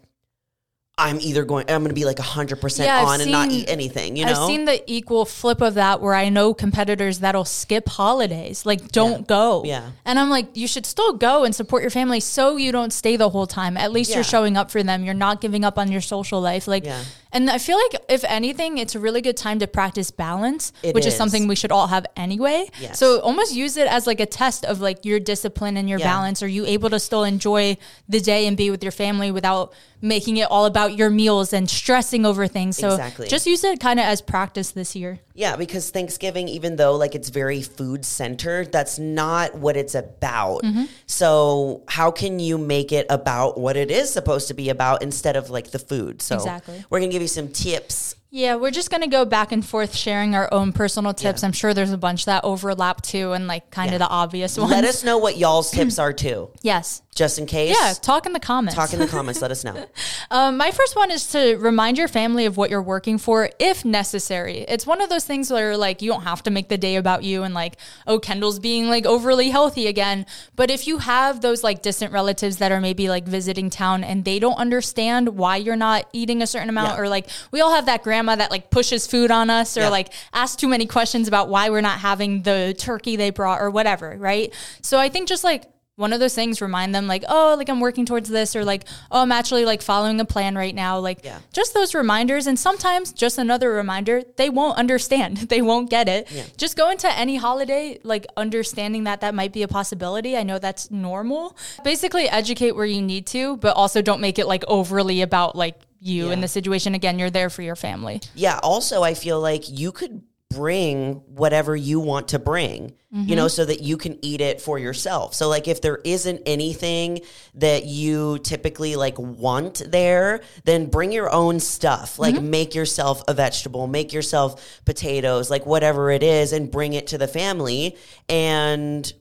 I'm 0.95 1.19
either 1.21 1.43
going 1.43 1.65
I'm 1.71 1.81
going 1.81 1.89
to 1.89 1.95
be 1.95 2.05
like 2.05 2.17
100% 2.17 2.85
Yeah, 2.85 3.03
on 3.03 3.19
and 3.19 3.31
not 3.31 3.49
eat 3.49 3.67
anything, 3.67 4.15
you 4.15 4.25
know? 4.25 4.31
I've 4.31 4.45
seen 4.47 4.65
the 4.65 4.83
equal 4.91 5.25
flip 5.25 5.59
of 5.59 5.73
that 5.73 6.01
where 6.01 6.13
I 6.13 6.29
know 6.29 6.53
competitors 6.53 7.19
that'll 7.19 7.45
skip 7.45 7.89
holidays, 7.89 8.63
like 8.63 8.89
don't 8.89 9.27
go. 9.27 9.63
Yeah. 9.65 9.89
And 10.05 10.19
I'm 10.19 10.29
like, 10.29 10.55
you 10.55 10.67
should 10.67 10.85
still 10.85 11.13
go 11.13 11.45
and 11.45 11.55
support 11.55 11.81
your 11.81 11.89
family 11.89 12.19
so 12.19 12.57
you 12.57 12.71
don't 12.71 12.93
stay 12.93 13.15
the 13.15 13.29
whole 13.29 13.47
time. 13.47 13.75
At 13.75 13.91
least 13.91 14.11
Yeah. 14.11 14.17
you're 14.17 14.23
showing 14.23 14.55
up 14.55 14.69
for 14.69 14.83
them. 14.83 15.03
You're 15.03 15.15
not 15.15 15.41
giving 15.41 15.65
up 15.65 15.79
on 15.79 15.91
your 15.91 16.01
social 16.01 16.39
life. 16.39 16.67
Like, 16.67 16.85
Yeah. 16.85 17.01
And 17.33 17.49
I 17.49 17.57
feel 17.57 17.77
like 17.77 18.01
if 18.09 18.23
anything, 18.25 18.77
it's 18.77 18.95
a 18.95 18.99
really 18.99 19.21
good 19.21 19.35
time 19.37 19.59
to 19.59 19.67
practice 19.67 20.11
balance, 20.11 20.71
It 20.83 20.93
which 20.95 21.05
is. 21.05 21.13
is. 21.13 21.17
something 21.17 21.47
we 21.47 21.55
should 21.55 21.71
all 21.71 21.87
have 21.87 22.05
anyway. 22.15 22.69
Yes. 22.79 22.99
So 22.99 23.19
almost 23.21 23.53
use 23.55 23.75
it 23.77 23.87
as 23.87 24.05
like 24.07 24.19
a 24.19 24.25
test 24.25 24.63
of 24.65 24.79
like 24.81 25.03
your 25.05 25.19
discipline 25.19 25.75
and 25.77 25.89
your 25.89 25.99
Yeah. 25.99 26.07
balance. 26.13 26.41
Are 26.43 26.47
you 26.47 26.65
able 26.65 26.89
to 26.91 26.99
still 26.99 27.23
enjoy 27.23 27.77
the 28.07 28.19
day 28.19 28.45
and 28.47 28.55
be 28.55 28.69
with 28.69 28.83
your 28.83 28.91
family 28.91 29.31
without 29.31 29.73
making 30.01 30.37
it 30.37 30.47
all 30.51 30.65
about 30.65 30.97
your 30.97 31.09
meals 31.09 31.53
and 31.53 31.69
stressing 31.69 32.25
over 32.25 32.47
things? 32.47 32.77
So 32.77 32.89
Exactly. 32.91 33.27
just 33.27 33.45
use 33.47 33.63
it 33.63 33.79
kind 33.79 33.99
of 33.99 34.05
as 34.05 34.21
practice 34.21 34.71
this 34.71 34.95
year. 34.95 35.19
Yeah, 35.35 35.55
because 35.55 35.89
Thanksgiving, 35.89 36.47
even 36.47 36.75
though 36.75 36.95
like 36.95 37.15
it's 37.15 37.29
very 37.29 37.61
food 37.61 38.05
centered, 38.05 38.71
that's 38.71 38.99
not 38.99 39.55
what 39.55 39.75
it's 39.75 39.95
about. 39.95 40.61
Mm-hmm. 40.63 40.83
So 41.07 41.83
how 41.87 42.11
can 42.11 42.39
you 42.39 42.57
make 42.57 42.91
it 42.91 43.07
about 43.09 43.59
what 43.59 43.75
it 43.77 43.89
is 43.89 44.11
supposed 44.13 44.47
to 44.49 44.53
be 44.53 44.69
about 44.69 45.01
instead 45.01 45.35
of 45.35 45.49
like 45.49 45.71
the 45.71 45.79
food? 45.79 46.21
So 46.21 46.35
Exactly. 46.35 46.83
we're 46.89 46.99
gonna 46.99 47.11
give 47.11 47.21
you 47.21 47.27
some 47.27 47.47
tips. 47.47 48.15
Yeah, 48.35 48.55
we're 48.55 48.71
just 48.71 48.89
going 48.89 49.01
to 49.03 49.07
go 49.07 49.25
back 49.25 49.51
and 49.51 49.63
forth 49.63 49.95
sharing 49.95 50.33
our 50.33 50.51
own 50.51 50.73
personal 50.73 51.13
tips. 51.13 51.43
Yeah. 51.43 51.45
I'm 51.45 51.51
sure 51.51 51.75
there's 51.75 51.91
a 51.91 51.99
bunch 51.99 52.25
that 52.25 52.43
overlap 52.43 53.03
too 53.03 53.33
and 53.33 53.45
like 53.45 53.69
kind 53.69 53.91
Yeah. 53.91 53.97
of 53.97 53.99
the 53.99 54.07
obvious 54.07 54.57
ones. 54.57 54.71
Let 54.71 54.85
us 54.85 55.03
know 55.03 55.19
what 55.19 55.37
y'all's 55.37 55.69
tips 55.69 55.99
are 55.99 56.11
too, 56.11 56.49
yes. 56.63 57.02
Just 57.13 57.37
in 57.39 57.45
case. 57.45 57.75
Yeah, 57.79 57.93
talk 57.93 58.25
in 58.25 58.33
the 58.33 58.39
comments. 58.39 58.75
Talk 58.75 58.93
in 58.93 58.99
the 58.99 59.07
comments. 59.07 59.41
Let 59.41 59.51
us 59.51 59.63
know. 59.65 59.85
Um, 60.31 60.57
my 60.57 60.71
first 60.71 60.95
one 60.95 61.11
is 61.11 61.27
to 61.31 61.55
remind 61.57 61.97
your 61.97 62.07
family 62.07 62.45
of 62.45 62.57
what 62.57 62.69
you're 62.69 62.81
working 62.81 63.17
for 63.17 63.49
if 63.59 63.85
necessary. 63.85 64.59
It's 64.67 64.85
one 64.87 65.01
of 65.01 65.09
those 65.09 65.23
things 65.25 65.51
where 65.51 65.77
like 65.77 66.01
you 66.01 66.11
don't 66.11 66.23
have 66.23 66.43
to 66.43 66.51
make 66.51 66.69
the 66.69 66.77
day 66.77 66.95
about 66.95 67.23
you 67.23 67.43
and 67.43 67.53
like, 67.53 67.75
oh, 68.07 68.19
Kendall's 68.19 68.59
being 68.59 68.89
like 68.89 69.05
overly 69.05 69.49
healthy 69.49 69.87
again. 69.87 70.25
But 70.55 70.69
if 70.71 70.87
you 70.87 70.97
have 70.99 71.41
those 71.41 71.63
like 71.63 71.81
distant 71.81 72.11
relatives 72.13 72.57
that 72.57 72.71
are 72.71 72.81
maybe 72.81 73.09
like 73.09 73.25
visiting 73.25 73.69
town 73.69 74.03
and 74.03 74.25
they 74.25 74.39
don't 74.39 74.57
understand 74.57 75.29
why 75.37 75.57
you're 75.57 75.75
not 75.75 76.07
eating 76.13 76.41
a 76.41 76.47
certain 76.47 76.69
amount, 76.69 76.95
Yeah. 76.97 77.01
or 77.01 77.09
like 77.09 77.27
we 77.51 77.61
all 77.61 77.73
have 77.73 77.85
that 77.87 78.03
grandma 78.03 78.35
that 78.35 78.51
like 78.51 78.69
pushes 78.69 79.07
food 79.07 79.31
on 79.31 79.49
us 79.49 79.77
or 79.77 79.81
Yeah. 79.81 79.89
like 79.89 80.11
asks 80.33 80.55
too 80.55 80.67
many 80.67 80.85
questions 80.85 81.27
about 81.27 81.49
why 81.49 81.69
we're 81.69 81.81
not 81.81 81.99
having 81.99 82.41
the 82.43 82.75
turkey 82.77 83.15
they 83.15 83.29
brought 83.29 83.61
or 83.61 83.69
whatever, 83.69 84.15
right? 84.17 84.53
So 84.81 84.97
I 84.97 85.09
think 85.09 85.27
just 85.27 85.43
like 85.43 85.63
one 86.03 86.11
of 86.15 86.19
those 86.19 86.35
things 86.35 86.61
remind 86.61 86.93
them 86.93 87.05
like 87.07 87.23
oh 87.29 87.55
like 87.57 87.69
i'm 87.69 87.79
working 87.87 88.05
towards 88.05 88.27
this 88.37 88.49
or 88.57 88.63
like 88.73 88.83
oh 89.11 89.21
i'm 89.21 89.31
actually 89.31 89.63
like 89.71 89.81
following 89.81 90.19
a 90.19 90.25
plan 90.33 90.53
right 90.63 90.75
now. 90.75 90.93
Like 91.09 91.19
Yeah. 91.23 91.39
just 91.59 91.73
those 91.73 91.91
reminders 92.03 92.43
and 92.49 92.57
sometimes 92.67 93.13
just 93.23 93.37
another 93.45 93.69
reminder 93.81 94.15
they 94.41 94.49
won't 94.59 94.77
understand. 94.83 95.33
They 95.53 95.61
won't 95.61 95.89
get 95.89 96.05
it. 96.17 96.21
Just 96.63 96.75
go 96.81 96.85
into 96.89 97.09
any 97.23 97.35
holiday 97.47 97.99
like 98.03 98.25
understanding 98.35 99.03
that 99.09 99.21
that 99.21 99.33
might 99.39 99.53
be 99.53 99.63
a 99.63 99.67
possibility. 99.79 100.31
I 100.35 100.43
know 100.43 100.57
that's 100.59 100.89
normal. 100.91 101.55
Basically 101.83 102.25
educate 102.41 102.71
where 102.77 102.85
you 102.95 103.01
need 103.13 103.25
to 103.27 103.57
but 103.57 103.73
also 103.81 104.01
don't 104.01 104.21
make 104.27 104.37
it 104.39 104.47
like 104.53 104.63
overly 104.67 105.21
about 105.21 105.55
like 105.55 105.75
you 105.99 106.31
in 106.31 106.41
the 106.41 106.47
situation. 106.57 106.95
Again 106.95 107.15
you're 107.19 107.29
there 107.39 107.49
for 107.55 107.61
your 107.69 107.75
family. 107.87 108.19
Yeah. 108.35 108.59
Also, 108.71 109.03
I 109.03 109.13
feel 109.13 109.39
like 109.39 109.63
you 109.81 109.91
could 109.99 110.21
bring 110.53 111.15
whatever 111.27 111.75
you 111.75 111.99
want 111.99 112.29
to 112.29 112.39
bring, 112.39 112.93
you 113.11 113.35
know, 113.35 113.47
so 113.47 113.63
that 113.63 113.81
you 113.81 113.95
can 113.95 114.17
eat 114.25 114.41
it 114.41 114.59
for 114.59 114.79
yourself. 114.79 115.33
So, 115.33 115.47
like, 115.47 115.67
if 115.67 115.81
there 115.81 115.99
isn't 116.03 116.41
anything 116.45 117.21
that 117.55 117.85
you 117.85 118.39
typically 118.39 118.95
like 118.95 119.19
want 119.19 119.83
there, 119.85 120.41
then 120.63 120.87
bring 120.87 121.11
your 121.11 121.31
own 121.31 121.59
stuff. 121.59 122.17
Like, 122.17 122.35
mm-hmm. 122.35 122.49
make 122.49 122.73
yourself 122.73 123.23
a 123.27 123.33
vegetable, 123.33 123.85
make 123.87 124.13
yourself 124.13 124.81
potatoes, 124.85 125.49
like 125.51 125.65
whatever 125.65 126.09
it 126.09 126.23
is, 126.23 126.53
and 126.53 126.71
bring 126.71 126.93
it 126.93 127.07
to 127.07 127.17
the 127.17 127.27
family. 127.27 127.97
And 128.27 129.11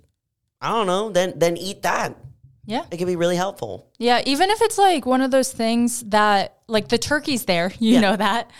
I 0.60 0.70
don't 0.70 0.86
know, 0.86 1.10
then 1.10 1.34
then 1.36 1.56
eat 1.56 1.82
that. 1.82 2.16
Yeah 2.64 2.84
It 2.90 2.96
could 2.98 3.06
be 3.06 3.16
really 3.16 3.36
helpful. 3.36 3.88
Yeah, 3.98 4.22
even 4.26 4.50
if 4.50 4.60
it's 4.62 4.78
like 4.78 5.04
one 5.06 5.20
of 5.20 5.30
those 5.30 5.52
things 5.52 6.02
that 6.04 6.56
like 6.68 6.88
the 6.88 6.98
turkey's 6.98 7.44
there, 7.44 7.72
you 7.78 7.94
Yeah. 7.94 8.00
know 8.00 8.16
that. 8.16 8.50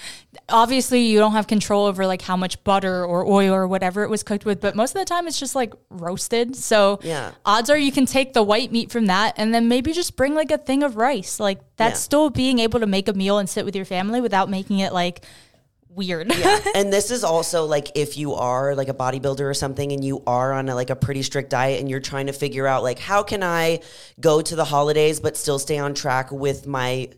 Obviously, 0.49 1.02
you 1.02 1.19
don't 1.19 1.32
have 1.32 1.46
control 1.46 1.86
over 1.86 2.06
like 2.06 2.22
how 2.22 2.36
much 2.36 2.62
butter 2.65 3.05
or 3.05 3.27
oil 3.27 3.53
or 3.55 3.67
whatever 3.69 4.03
it 4.03 4.10
was 4.10 4.22
cooked 4.22 4.44
with, 4.44 4.60
but 4.60 4.74
most 4.74 4.94
of 4.94 5.00
the 5.00 5.05
time 5.05 5.27
it's 5.27 5.38
just 5.38 5.55
like 5.55 5.72
roasted. 5.91 6.56
So, 6.56 6.98
Yeah. 7.03 7.32
odds 7.44 7.70
are 7.70 7.77
you 7.79 7.93
can 7.93 8.06
take 8.06 8.32
the 8.32 8.43
white 8.43 8.72
meat 8.72 8.91
from 8.91 9.06
that 9.06 9.34
and 9.36 9.55
then 9.55 9.69
maybe 9.69 9.93
just 9.93 10.17
bring 10.17 10.34
like 10.34 10.50
a 10.50 10.58
thing 10.58 10.82
of 10.82 10.96
rice. 10.96 11.38
Like 11.38 11.60
that's 11.77 12.00
Yeah. 12.00 12.05
still 12.05 12.31
being 12.31 12.58
able 12.58 12.81
to 12.81 12.86
make 12.86 13.08
a 13.08 13.12
meal 13.12 13.38
and 13.38 13.48
sit 13.48 13.65
with 13.65 13.77
your 13.77 13.84
family 13.84 14.20
without 14.20 14.48
making 14.50 14.79
it 14.81 14.93
like 14.93 15.24
weird. 15.94 16.32
Yeah. 16.34 16.58
and 16.75 16.93
this 16.93 17.11
is 17.11 17.25
also 17.25 17.65
like 17.67 17.93
if 17.94 18.17
you 18.17 18.34
are 18.34 18.75
like 18.75 18.89
a 18.89 18.94
bodybuilder 18.94 19.41
or 19.41 19.55
something 19.55 19.93
and 19.93 20.05
you 20.05 20.22
are 20.27 20.53
on 20.53 20.69
a, 20.69 20.75
like 20.75 20.91
a 20.91 20.96
pretty 20.96 21.22
strict 21.22 21.51
diet 21.51 21.81
and 21.81 21.89
you're 21.91 22.01
trying 22.01 22.27
to 22.27 22.32
figure 22.32 22.67
out 22.67 22.82
like 22.82 22.99
how 22.99 23.22
can 23.22 23.43
I 23.43 23.81
go 24.20 24.41
to 24.41 24.56
the 24.56 24.65
holidays 24.65 25.20
but 25.20 25.37
still 25.37 25.58
stay 25.58 25.79
on 25.79 25.94
track 25.94 26.32
with 26.32 26.67
my 26.67 27.11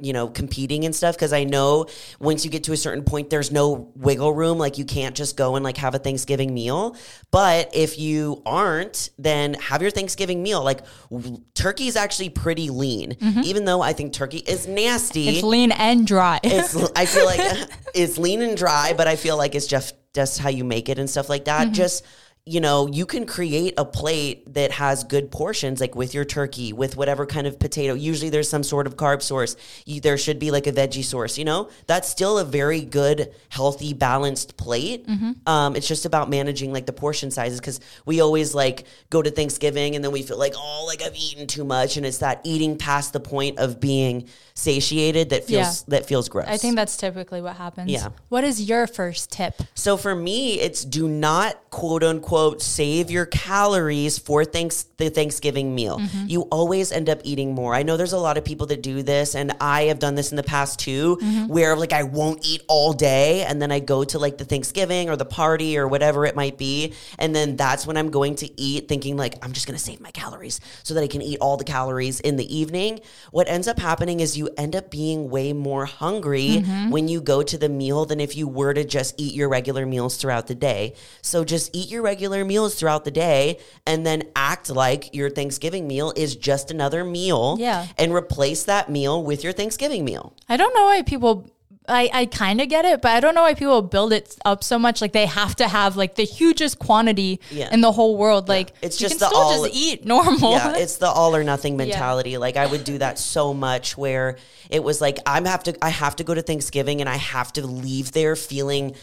you 0.00 0.12
know 0.12 0.28
competing 0.28 0.84
and 0.84 0.94
stuff 0.94 1.16
because 1.16 1.32
I 1.32 1.44
know 1.44 1.86
once 2.18 2.44
you 2.44 2.50
get 2.50 2.64
to 2.64 2.72
a 2.72 2.76
certain 2.76 3.04
point 3.04 3.30
there's 3.30 3.50
no 3.50 3.92
wiggle 3.94 4.32
room 4.32 4.58
like 4.58 4.78
you 4.78 4.84
can't 4.84 5.14
just 5.14 5.36
go 5.36 5.56
and 5.56 5.64
like 5.64 5.76
have 5.78 5.94
a 5.94 5.98
Thanksgiving 5.98 6.54
meal. 6.54 6.96
But 7.30 7.70
if 7.74 7.98
you 7.98 8.42
aren't 8.46 9.10
then 9.18 9.54
have 9.54 9.82
your 9.82 9.90
Thanksgiving 9.90 10.42
meal. 10.42 10.62
Like 10.62 10.80
w- 11.10 11.42
turkey 11.54 11.86
is 11.86 11.96
actually 11.96 12.30
pretty 12.30 12.70
lean. 12.70 13.12
Mm-hmm. 13.12 13.40
Even 13.44 13.64
though 13.64 13.80
I 13.82 13.92
think 13.92 14.12
turkey 14.12 14.38
is 14.38 14.66
nasty. 14.66 15.28
It's 15.28 15.42
lean 15.42 15.72
and 15.72 16.06
dry. 16.06 16.40
it's 16.42 16.76
I 16.96 17.06
feel 17.06 17.26
like 17.26 17.40
it's 17.94 18.18
lean 18.18 18.42
and 18.42 18.56
dry, 18.56 18.94
but 18.96 19.06
I 19.06 19.16
feel 19.16 19.36
like 19.36 19.54
it's 19.54 19.66
just 19.66 19.94
just 20.14 20.38
how 20.38 20.48
you 20.48 20.64
make 20.64 20.88
it 20.88 20.98
and 20.98 21.08
stuff 21.08 21.28
like 21.28 21.44
that. 21.44 21.66
Mm-hmm. 21.66 21.74
Just 21.74 22.04
you 22.46 22.58
know, 22.58 22.88
you 22.88 23.04
can 23.04 23.26
create 23.26 23.74
a 23.76 23.84
plate 23.84 24.54
that 24.54 24.72
has 24.72 25.04
good 25.04 25.30
portions, 25.30 25.78
like 25.80 25.94
with 25.94 26.14
your 26.14 26.24
turkey, 26.24 26.72
with 26.72 26.96
whatever 26.96 27.26
kind 27.26 27.46
of 27.46 27.58
potato. 27.58 27.92
Usually 27.92 28.30
there's 28.30 28.48
some 28.48 28.62
sort 28.62 28.86
of 28.86 28.96
carb 28.96 29.20
source. 29.20 29.56
You, 29.84 30.00
there 30.00 30.16
should 30.16 30.38
be 30.38 30.50
like 30.50 30.66
a 30.66 30.72
veggie 30.72 31.04
source, 31.04 31.36
you 31.36 31.44
know? 31.44 31.68
That's 31.86 32.08
still 32.08 32.38
a 32.38 32.44
very 32.44 32.80
good, 32.80 33.32
healthy, 33.50 33.92
balanced 33.92 34.56
plate. 34.56 35.06
Um, 35.46 35.76
it's 35.76 35.86
just 35.86 36.06
about 36.06 36.30
managing 36.30 36.72
like 36.72 36.86
the 36.86 36.94
portion 36.94 37.30
sizes 37.30 37.60
because 37.60 37.78
we 38.06 38.22
always 38.22 38.54
like 38.54 38.84
go 39.10 39.20
to 39.20 39.30
Thanksgiving 39.30 39.94
and 39.94 40.02
then 40.02 40.10
we 40.10 40.22
feel 40.22 40.38
like, 40.38 40.54
oh, 40.56 40.84
like 40.86 41.02
I've 41.02 41.16
eaten 41.16 41.46
too 41.46 41.64
much. 41.64 41.98
And 41.98 42.06
it's 42.06 42.18
that 42.18 42.40
eating 42.42 42.78
past 42.78 43.12
the 43.12 43.20
point 43.20 43.58
of 43.58 43.80
being 43.80 44.28
satiated 44.54 45.30
that 45.30 45.44
feels, 45.44 45.82
that 45.84 46.06
feels 46.06 46.28
gross. 46.30 46.46
I 46.48 46.56
think 46.56 46.74
that's 46.74 46.96
typically 46.96 47.42
what 47.42 47.56
happens. 47.56 47.90
Yeah. 47.90 48.08
What 48.30 48.44
is 48.44 48.62
your 48.62 48.86
first 48.86 49.30
tip? 49.30 49.60
So 49.74 49.98
for 49.98 50.14
me, 50.14 50.58
it's 50.58 50.84
do 50.84 51.06
not 51.06 51.70
quote 51.70 52.02
unquote 52.02 52.29
save 52.58 53.10
your 53.10 53.26
calories 53.26 54.18
for 54.18 54.44
thanks 54.44 54.84
the 54.98 55.10
Thanksgiving 55.10 55.74
meal. 55.74 55.98
Mm-hmm. 55.98 56.26
You 56.28 56.42
always 56.52 56.92
end 56.92 57.08
up 57.08 57.20
eating 57.24 57.54
more. 57.54 57.74
I 57.74 57.82
know 57.82 57.96
there's 57.96 58.12
a 58.12 58.18
lot 58.18 58.36
of 58.38 58.44
people 58.44 58.66
that 58.68 58.82
do 58.82 59.02
this, 59.02 59.34
and 59.34 59.52
I 59.60 59.84
have 59.84 59.98
done 59.98 60.14
this 60.14 60.30
in 60.30 60.36
the 60.36 60.42
past 60.42 60.78
too, 60.78 61.18
Mm-hmm. 61.20 61.46
where 61.48 61.74
like 61.76 61.92
I 61.92 62.02
won't 62.04 62.46
eat 62.46 62.62
all 62.68 62.92
day, 62.92 63.42
and 63.44 63.60
then 63.60 63.72
I 63.72 63.80
go 63.80 64.04
to 64.04 64.18
like 64.18 64.38
the 64.38 64.44
Thanksgiving 64.44 65.10
or 65.10 65.16
the 65.16 65.24
party 65.24 65.76
or 65.78 65.88
whatever 65.88 66.24
it 66.26 66.36
might 66.36 66.56
be, 66.58 66.94
and 67.18 67.34
then 67.34 67.56
that's 67.56 67.86
when 67.86 67.96
I'm 67.96 68.10
going 68.10 68.36
to 68.36 68.60
eat, 68.60 68.88
thinking 68.88 69.16
like 69.16 69.34
I'm 69.44 69.52
just 69.52 69.66
gonna 69.66 69.78
save 69.78 70.00
my 70.00 70.10
calories 70.12 70.60
so 70.82 70.94
that 70.94 71.02
I 71.02 71.08
can 71.08 71.22
eat 71.22 71.38
all 71.40 71.56
the 71.56 71.64
calories 71.64 72.20
in 72.20 72.36
the 72.36 72.56
evening. 72.56 73.00
What 73.30 73.48
ends 73.48 73.66
up 73.68 73.78
happening 73.78 74.20
is 74.20 74.38
you 74.38 74.48
end 74.56 74.76
up 74.76 74.90
being 74.90 75.30
way 75.30 75.52
more 75.52 75.86
hungry 75.86 76.48
Mm-hmm. 76.60 76.90
when 76.90 77.08
you 77.08 77.20
go 77.20 77.42
to 77.42 77.56
the 77.58 77.68
meal 77.68 78.04
than 78.04 78.20
if 78.20 78.36
you 78.36 78.46
were 78.46 78.74
to 78.74 78.84
just 78.84 79.14
eat 79.18 79.34
your 79.34 79.48
regular 79.48 79.84
meals 79.86 80.16
throughout 80.16 80.46
the 80.46 80.54
day. 80.54 80.94
So 81.22 81.44
just 81.44 81.74
eat 81.74 81.90
your 81.90 82.02
regular 82.02 82.19
meals 82.28 82.74
throughout 82.74 83.04
the 83.04 83.10
day 83.10 83.58
and 83.86 84.04
then 84.06 84.22
act 84.36 84.68
like 84.70 85.14
your 85.14 85.30
Thanksgiving 85.30 85.86
meal 85.88 86.12
is 86.16 86.36
just 86.36 86.70
another 86.70 87.04
meal. 87.04 87.56
Yeah. 87.58 87.86
And 87.98 88.12
replace 88.14 88.64
that 88.64 88.88
meal 88.90 89.22
with 89.24 89.42
your 89.44 89.52
Thanksgiving 89.52 90.04
meal. 90.04 90.34
I 90.48 90.56
don't 90.56 90.74
know 90.74 90.84
why 90.84 91.02
people. 91.02 91.50
I, 91.88 92.08
I 92.12 92.26
kind 92.26 92.60
of 92.60 92.68
get 92.68 92.84
it, 92.84 93.02
but 93.02 93.10
I 93.12 93.18
don't 93.20 93.34
know 93.34 93.42
why 93.42 93.54
people 93.54 93.82
build 93.82 94.12
it 94.12 94.36
up 94.44 94.62
so 94.62 94.78
much. 94.78 95.00
Like 95.00 95.12
they 95.12 95.26
have 95.26 95.56
to 95.56 95.66
have 95.66 95.96
like 95.96 96.14
the 96.14 96.22
hugest 96.24 96.78
quantity 96.78 97.40
Yeah. 97.50 97.72
in 97.72 97.80
the 97.80 97.90
whole 97.90 98.16
world. 98.16 98.48
Like 98.48 98.74
It's 98.80 99.00
you 99.00 99.08
just 99.08 99.18
can 99.18 99.20
the 99.20 99.26
still 99.26 99.38
all- 99.40 99.64
just 99.64 99.74
eat 99.76 100.04
normal. 100.04 100.52
Yeah, 100.52 100.76
it's 100.76 100.98
the 100.98 101.08
all 101.08 101.34
or 101.34 101.42
nothing 101.42 101.76
mentality. 101.84 102.38
Like 102.38 102.56
I 102.56 102.66
would 102.66 102.84
do 102.84 102.98
that 102.98 103.18
so 103.18 103.52
much 103.54 103.96
where 103.98 104.36
it 104.68 104.84
was 104.84 105.00
like 105.00 105.18
I'm 105.26 105.46
have 105.46 105.64
to 105.64 105.76
I 105.84 105.88
have 105.88 106.14
to 106.16 106.24
go 106.24 106.32
to 106.32 106.42
Thanksgiving 106.42 107.00
and 107.00 107.08
I 107.08 107.16
have 107.16 107.52
to 107.54 107.66
leave 107.66 108.12
there 108.12 108.36
feeling 108.36 108.94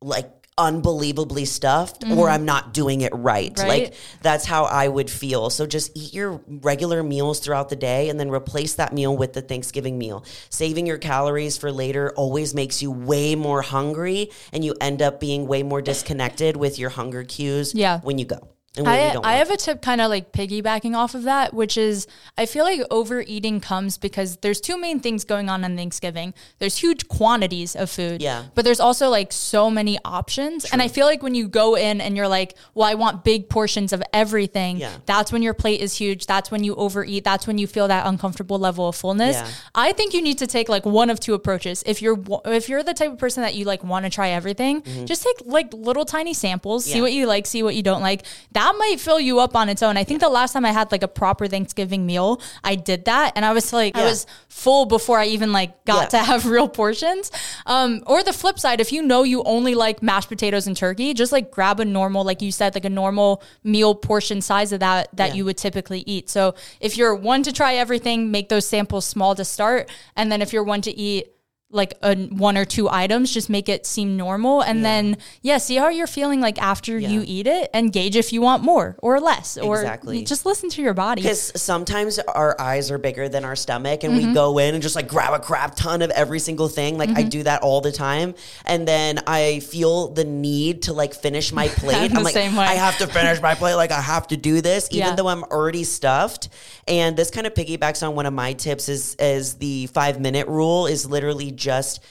like 0.00 0.41
unbelievably 0.62 1.44
stuffed 1.44 2.04
or 2.08 2.28
I'm 2.28 2.44
not 2.44 2.72
doing 2.72 3.00
it 3.02 3.12
right. 3.14 3.52
Mm-hmm. 3.52 3.68
Right. 3.68 3.82
Like 3.84 3.94
that's 4.22 4.46
how 4.46 4.64
I 4.64 4.88
would 4.88 5.10
feel. 5.10 5.50
So 5.50 5.66
just 5.66 5.90
eat 5.94 6.14
your 6.14 6.40
regular 6.46 7.02
meals 7.02 7.40
throughout 7.40 7.68
the 7.68 7.76
day 7.76 8.08
and 8.08 8.18
then 8.18 8.30
replace 8.30 8.74
that 8.74 8.92
meal 8.92 9.16
with 9.16 9.32
the 9.32 9.42
Thanksgiving 9.42 9.98
meal. 9.98 10.24
Saving 10.50 10.86
your 10.86 10.98
calories 10.98 11.58
for 11.58 11.70
later 11.72 12.12
always 12.16 12.54
makes 12.54 12.80
you 12.82 12.90
way 12.90 13.34
more 13.34 13.62
hungry 13.62 14.30
and 14.52 14.64
you 14.64 14.74
end 14.80 15.02
up 15.02 15.20
being 15.20 15.46
way 15.46 15.62
more 15.62 15.82
disconnected 15.82 16.56
with 16.56 16.78
your 16.78 16.90
hunger 16.90 17.24
cues 17.24 17.74
Yeah. 17.74 18.00
when 18.00 18.18
you 18.18 18.24
go. 18.24 18.48
And 18.76 18.86
when 18.86 19.12
you 19.14 19.20
I, 19.20 19.34
I 19.34 19.36
have 19.36 19.50
a 19.50 19.56
tip 19.56 19.82
kind 19.82 20.00
of 20.00 20.08
like 20.08 20.32
piggybacking 20.32 20.96
off 20.96 21.14
of 21.14 21.24
that, 21.24 21.52
which 21.52 21.76
is 21.76 22.06
I 22.38 22.46
feel 22.46 22.64
like 22.64 22.80
overeating 22.90 23.60
comes 23.60 23.98
because 23.98 24.36
there's 24.38 24.62
two 24.62 24.78
main 24.78 24.98
things 25.00 25.24
going 25.24 25.50
on 25.50 25.62
on 25.62 25.76
Thanksgiving. 25.76 26.32
There's 26.58 26.78
huge 26.78 27.06
quantities 27.08 27.76
of 27.76 27.90
food. 27.90 28.22
Yeah. 28.22 28.44
But 28.54 28.64
there's 28.64 28.80
also 28.80 29.10
like 29.10 29.30
so 29.30 29.68
many 29.70 29.98
options. 30.06 30.64
And 30.72 30.80
I 30.80 30.88
feel 30.88 31.04
like 31.04 31.22
when 31.22 31.34
you 31.34 31.48
go 31.48 31.74
in 31.76 32.00
and 32.00 32.16
you're 32.16 32.28
like, 32.28 32.54
well, 32.74 32.88
I 32.88 32.94
want 32.94 33.24
big 33.24 33.50
portions 33.50 33.92
of 33.92 34.02
everything, 34.14 34.78
Yeah. 34.78 34.92
that's 35.04 35.30
when 35.32 35.42
your 35.42 35.52
plate 35.52 35.80
is 35.82 35.94
huge. 35.94 36.24
That's 36.24 36.50
when 36.50 36.64
you 36.64 36.74
overeat. 36.76 37.24
That's 37.24 37.46
when 37.46 37.58
you 37.58 37.66
feel 37.66 37.88
that 37.88 38.06
uncomfortable 38.06 38.58
level 38.58 38.88
of 38.88 38.96
fullness. 38.96 39.36
Yeah. 39.36 39.48
I 39.74 39.92
think 39.92 40.14
you 40.14 40.22
need 40.22 40.38
to 40.38 40.46
take 40.46 40.70
like 40.70 40.86
one 40.86 41.10
of 41.10 41.20
two 41.20 41.34
approaches. 41.34 41.82
If 41.84 42.00
you're 42.00 42.18
if 42.46 42.70
you're 42.70 42.82
the 42.82 42.94
type 42.94 43.12
of 43.12 43.18
person 43.18 43.42
that 43.42 43.54
you 43.54 43.66
like 43.66 43.84
want 43.84 44.06
to 44.06 44.10
try 44.10 44.30
everything, 44.30 44.82
just 45.04 45.22
take 45.24 45.36
like 45.44 45.74
little 45.74 46.06
tiny 46.06 46.32
samples, 46.32 46.86
see 46.86 46.92
Mm-hmm. 46.92 47.02
What 47.02 47.12
you 47.12 47.26
like, 47.26 47.46
see 47.46 47.62
what 47.62 47.74
you 47.74 47.82
don't 47.82 48.00
like. 48.00 48.24
That 48.52 48.61
might 48.70 49.00
fill 49.00 49.18
you 49.18 49.40
up 49.40 49.56
on 49.56 49.68
its 49.68 49.82
own. 49.82 49.96
I 49.96 50.04
think 50.04 50.20
the 50.20 50.28
last 50.28 50.52
time 50.52 50.64
I 50.64 50.70
had 50.70 50.92
like 50.92 51.02
a 51.02 51.08
proper 51.08 51.48
Thanksgiving 51.48 52.06
meal, 52.06 52.40
I 52.62 52.76
did 52.76 53.06
that 53.06 53.32
and 53.34 53.44
I 53.44 53.52
was 53.52 53.72
like 53.72 53.96
I 53.96 54.04
was 54.04 54.26
full 54.48 54.86
before 54.86 55.18
I 55.18 55.26
even 55.26 55.52
like 55.52 55.84
got 55.84 56.02
Yeah. 56.12 56.20
to 56.20 56.24
have 56.24 56.46
real 56.46 56.68
portions. 56.68 57.32
Um 57.66 58.04
or 58.06 58.22
the 58.22 58.32
flip 58.32 58.60
side, 58.60 58.80
if 58.80 58.92
you 58.92 59.02
know 59.02 59.24
you 59.24 59.42
only 59.42 59.74
like 59.74 60.02
mashed 60.02 60.28
potatoes 60.28 60.68
and 60.68 60.76
turkey, 60.76 61.14
just 61.14 61.32
like 61.32 61.50
grab 61.50 61.80
a 61.80 61.84
normal 61.84 62.22
like 62.22 62.40
you 62.42 62.52
said 62.52 62.74
like 62.76 62.84
a 62.84 62.90
normal 62.90 63.42
meal 63.64 63.94
portion 63.96 64.40
size 64.40 64.70
of 64.70 64.78
that 64.80 65.08
that 65.16 65.30
Yeah. 65.30 65.34
you 65.34 65.44
would 65.46 65.56
typically 65.56 66.04
eat. 66.06 66.30
So 66.30 66.54
if 66.78 66.96
you're 66.96 67.14
one 67.16 67.42
to 67.42 67.52
try 67.52 67.74
everything, 67.74 68.30
make 68.30 68.48
those 68.50 68.68
samples 68.68 69.04
small 69.04 69.34
to 69.34 69.44
start 69.44 69.90
and 70.14 70.30
then 70.30 70.42
if 70.42 70.52
you're 70.52 70.62
one 70.62 70.82
to 70.82 70.96
eat 70.96 71.28
like 71.72 71.94
a 72.02 72.14
one 72.16 72.56
or 72.56 72.64
two 72.64 72.88
items, 72.88 73.32
just 73.32 73.48
make 73.50 73.68
it 73.68 73.86
seem 73.86 74.16
normal. 74.16 74.60
And 74.62 74.84
then, 74.84 75.16
yeah, 75.40 75.58
see 75.58 75.76
how 75.76 75.88
you're 75.88 76.06
feeling 76.06 76.40
like 76.40 76.60
after 76.60 76.98
you 76.98 77.24
eat 77.26 77.46
it 77.46 77.70
and 77.72 77.92
gauge 77.92 78.14
if 78.14 78.32
you 78.32 78.40
want 78.42 78.62
more 78.62 78.96
or 79.00 79.18
less. 79.20 79.56
Or 79.58 79.76
Exactly. 79.80 80.22
just 80.24 80.44
listen 80.46 80.68
to 80.70 80.82
your 80.82 80.94
body. 80.94 81.22
Because 81.22 81.52
sometimes 81.60 82.18
our 82.18 82.60
eyes 82.60 82.90
are 82.90 82.98
bigger 82.98 83.28
than 83.28 83.44
our 83.44 83.56
stomach, 83.56 84.04
and 84.04 84.12
Mm-hmm. 84.12 84.28
we 84.28 84.34
go 84.34 84.58
in 84.58 84.74
and 84.74 84.82
just 84.82 84.94
like 84.94 85.08
grab 85.08 85.32
a 85.32 85.38
crap 85.38 85.74
ton 85.74 86.02
of 86.02 86.10
every 86.10 86.38
single 86.38 86.68
thing. 86.68 86.98
Like 86.98 87.08
Mm-hmm. 87.08 87.18
I 87.18 87.22
do 87.22 87.42
that 87.44 87.62
all 87.62 87.80
the 87.80 87.92
time, 87.92 88.34
and 88.66 88.86
then 88.86 89.20
I 89.26 89.60
feel 89.60 90.08
the 90.08 90.24
need 90.24 90.82
to 90.82 90.92
like 90.92 91.14
finish 91.14 91.52
my 91.52 91.68
plate. 91.76 92.14
I'm 92.14 92.22
like, 92.22 92.34
same 92.34 92.54
way. 92.54 92.64
I 92.64 92.74
have 92.74 92.98
to 92.98 93.06
finish 93.06 93.40
my 93.40 93.54
plate. 93.54 93.74
Like 93.74 93.92
I 93.92 94.00
have 94.00 94.28
to 94.28 94.36
do 94.36 94.60
this, 94.60 94.88
even 94.90 95.08
Yeah. 95.08 95.14
though 95.14 95.28
I'm 95.28 95.44
already 95.44 95.84
stuffed. 95.84 96.50
And 96.86 97.16
this 97.16 97.30
kind 97.30 97.46
of 97.46 97.54
piggybacks 97.54 98.06
on 98.06 98.14
one 98.14 98.26
of 98.26 98.34
my 98.34 98.52
tips 98.52 98.88
is 98.90 99.14
is 99.16 99.54
the 99.54 99.86
five 99.88 100.20
minute 100.20 100.48
rule. 100.48 100.86
Is 100.86 101.06
literally 101.08 101.50
just 101.62 102.02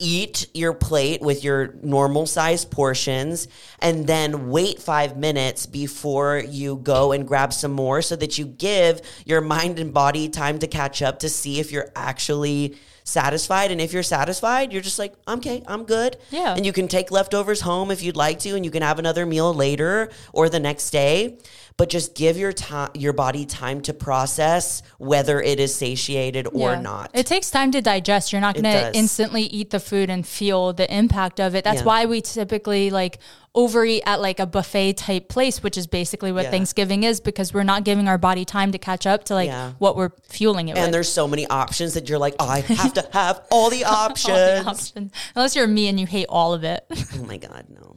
eat 0.00 0.48
your 0.54 0.72
plate 0.74 1.20
with 1.20 1.44
your 1.44 1.74
normal 1.82 2.26
size 2.26 2.64
portions 2.64 3.46
and 3.78 4.08
then 4.08 4.50
wait 4.50 4.80
five 4.82 5.16
minutes 5.16 5.66
before 5.66 6.42
you 6.48 6.76
go 6.76 7.12
and 7.12 7.28
grab 7.28 7.52
some 7.52 7.70
more 7.70 8.02
so 8.02 8.16
that 8.16 8.36
you 8.36 8.44
give 8.44 9.00
your 9.24 9.40
mind 9.40 9.78
and 9.78 9.94
body 9.94 10.28
time 10.28 10.58
to 10.58 10.66
catch 10.66 11.00
up 11.00 11.20
to 11.20 11.28
see 11.28 11.60
if 11.60 11.70
you're 11.70 11.92
actually 11.94 12.76
satisfied. 13.04 13.70
And 13.70 13.80
if 13.80 13.92
you're 13.92 14.02
satisfied 14.02 14.72
you're 14.72 14.82
just 14.82 14.98
like 14.98 15.14
okay 15.28 15.62
i'm 15.68 15.84
good. 15.84 16.16
Yeah. 16.30 16.54
and 16.56 16.66
you 16.66 16.72
can 16.72 16.88
take 16.88 17.12
leftovers 17.12 17.60
home 17.60 17.92
if 17.92 18.02
you'd 18.02 18.16
like 18.16 18.40
to 18.40 18.56
and 18.56 18.64
you 18.64 18.72
can 18.72 18.82
have 18.82 18.98
another 18.98 19.24
meal 19.26 19.54
later 19.54 20.10
or 20.32 20.48
the 20.48 20.60
next 20.60 20.90
day 20.90 21.38
but 21.76 21.88
just 21.88 22.14
give 22.14 22.36
your 22.36 22.52
time 22.52 22.90
your 22.94 23.12
body 23.12 23.44
time 23.44 23.80
to 23.82 23.92
process 23.92 24.82
whether 24.98 25.40
it 25.42 25.58
is 25.58 25.74
satiated 25.74 26.46
or 26.52 26.72
Yeah. 26.72 26.80
not 26.80 27.10
It 27.14 27.26
takes 27.26 27.50
time 27.50 27.72
to 27.72 27.82
digest. 27.82 28.30
You're 28.32 28.40
not 28.40 28.54
going 28.54 28.64
to 28.64 28.96
instantly 28.96 29.42
eat 29.42 29.70
the 29.70 29.80
food 29.80 30.08
and 30.08 30.24
feel 30.26 30.72
the 30.72 30.92
impact 30.94 31.40
of 31.40 31.54
it. 31.56 31.64
That's 31.64 31.78
Yeah. 31.80 31.84
why 31.84 32.06
we 32.06 32.20
typically 32.20 32.90
like 32.90 33.18
overeat 33.56 34.02
at 34.06 34.20
like 34.20 34.38
a 34.40 34.46
buffet 34.46 34.94
type 34.94 35.28
place, 35.28 35.62
which 35.64 35.76
is 35.76 35.86
basically 35.88 36.30
what 36.32 36.44
Yeah. 36.44 36.50
Thanksgiving 36.52 37.02
is 37.02 37.20
because 37.20 37.52
we're 37.52 37.62
not 37.64 37.82
giving 37.84 38.06
our 38.08 38.18
body 38.18 38.44
time 38.44 38.70
to 38.72 38.78
catch 38.78 39.04
up 39.06 39.24
to 39.24 39.34
like 39.34 39.50
what 39.78 39.96
we're 39.96 40.10
fueling 40.28 40.68
it 40.68 40.74
with. 40.74 40.82
and 40.84 40.94
there's 40.94 41.08
so 41.12 41.26
many 41.26 41.46
options 41.48 41.94
that 41.94 42.08
you're 42.08 42.18
like, 42.18 42.34
oh, 42.38 42.48
I 42.48 42.60
have 42.60 42.94
to 42.94 43.08
have 43.12 43.42
all 43.50 43.68
the 43.70 43.82
All 43.84 44.06
the 44.14 44.62
options. 44.66 44.92
Unless 45.34 45.56
you're 45.56 45.66
me 45.66 45.88
and 45.88 45.98
you 45.98 46.06
hate 46.06 46.26
all 46.28 46.54
of 46.54 46.62
it. 46.62 46.84
Oh 47.18 47.24
my 47.24 47.36
god, 47.36 47.66
no. 47.68 47.96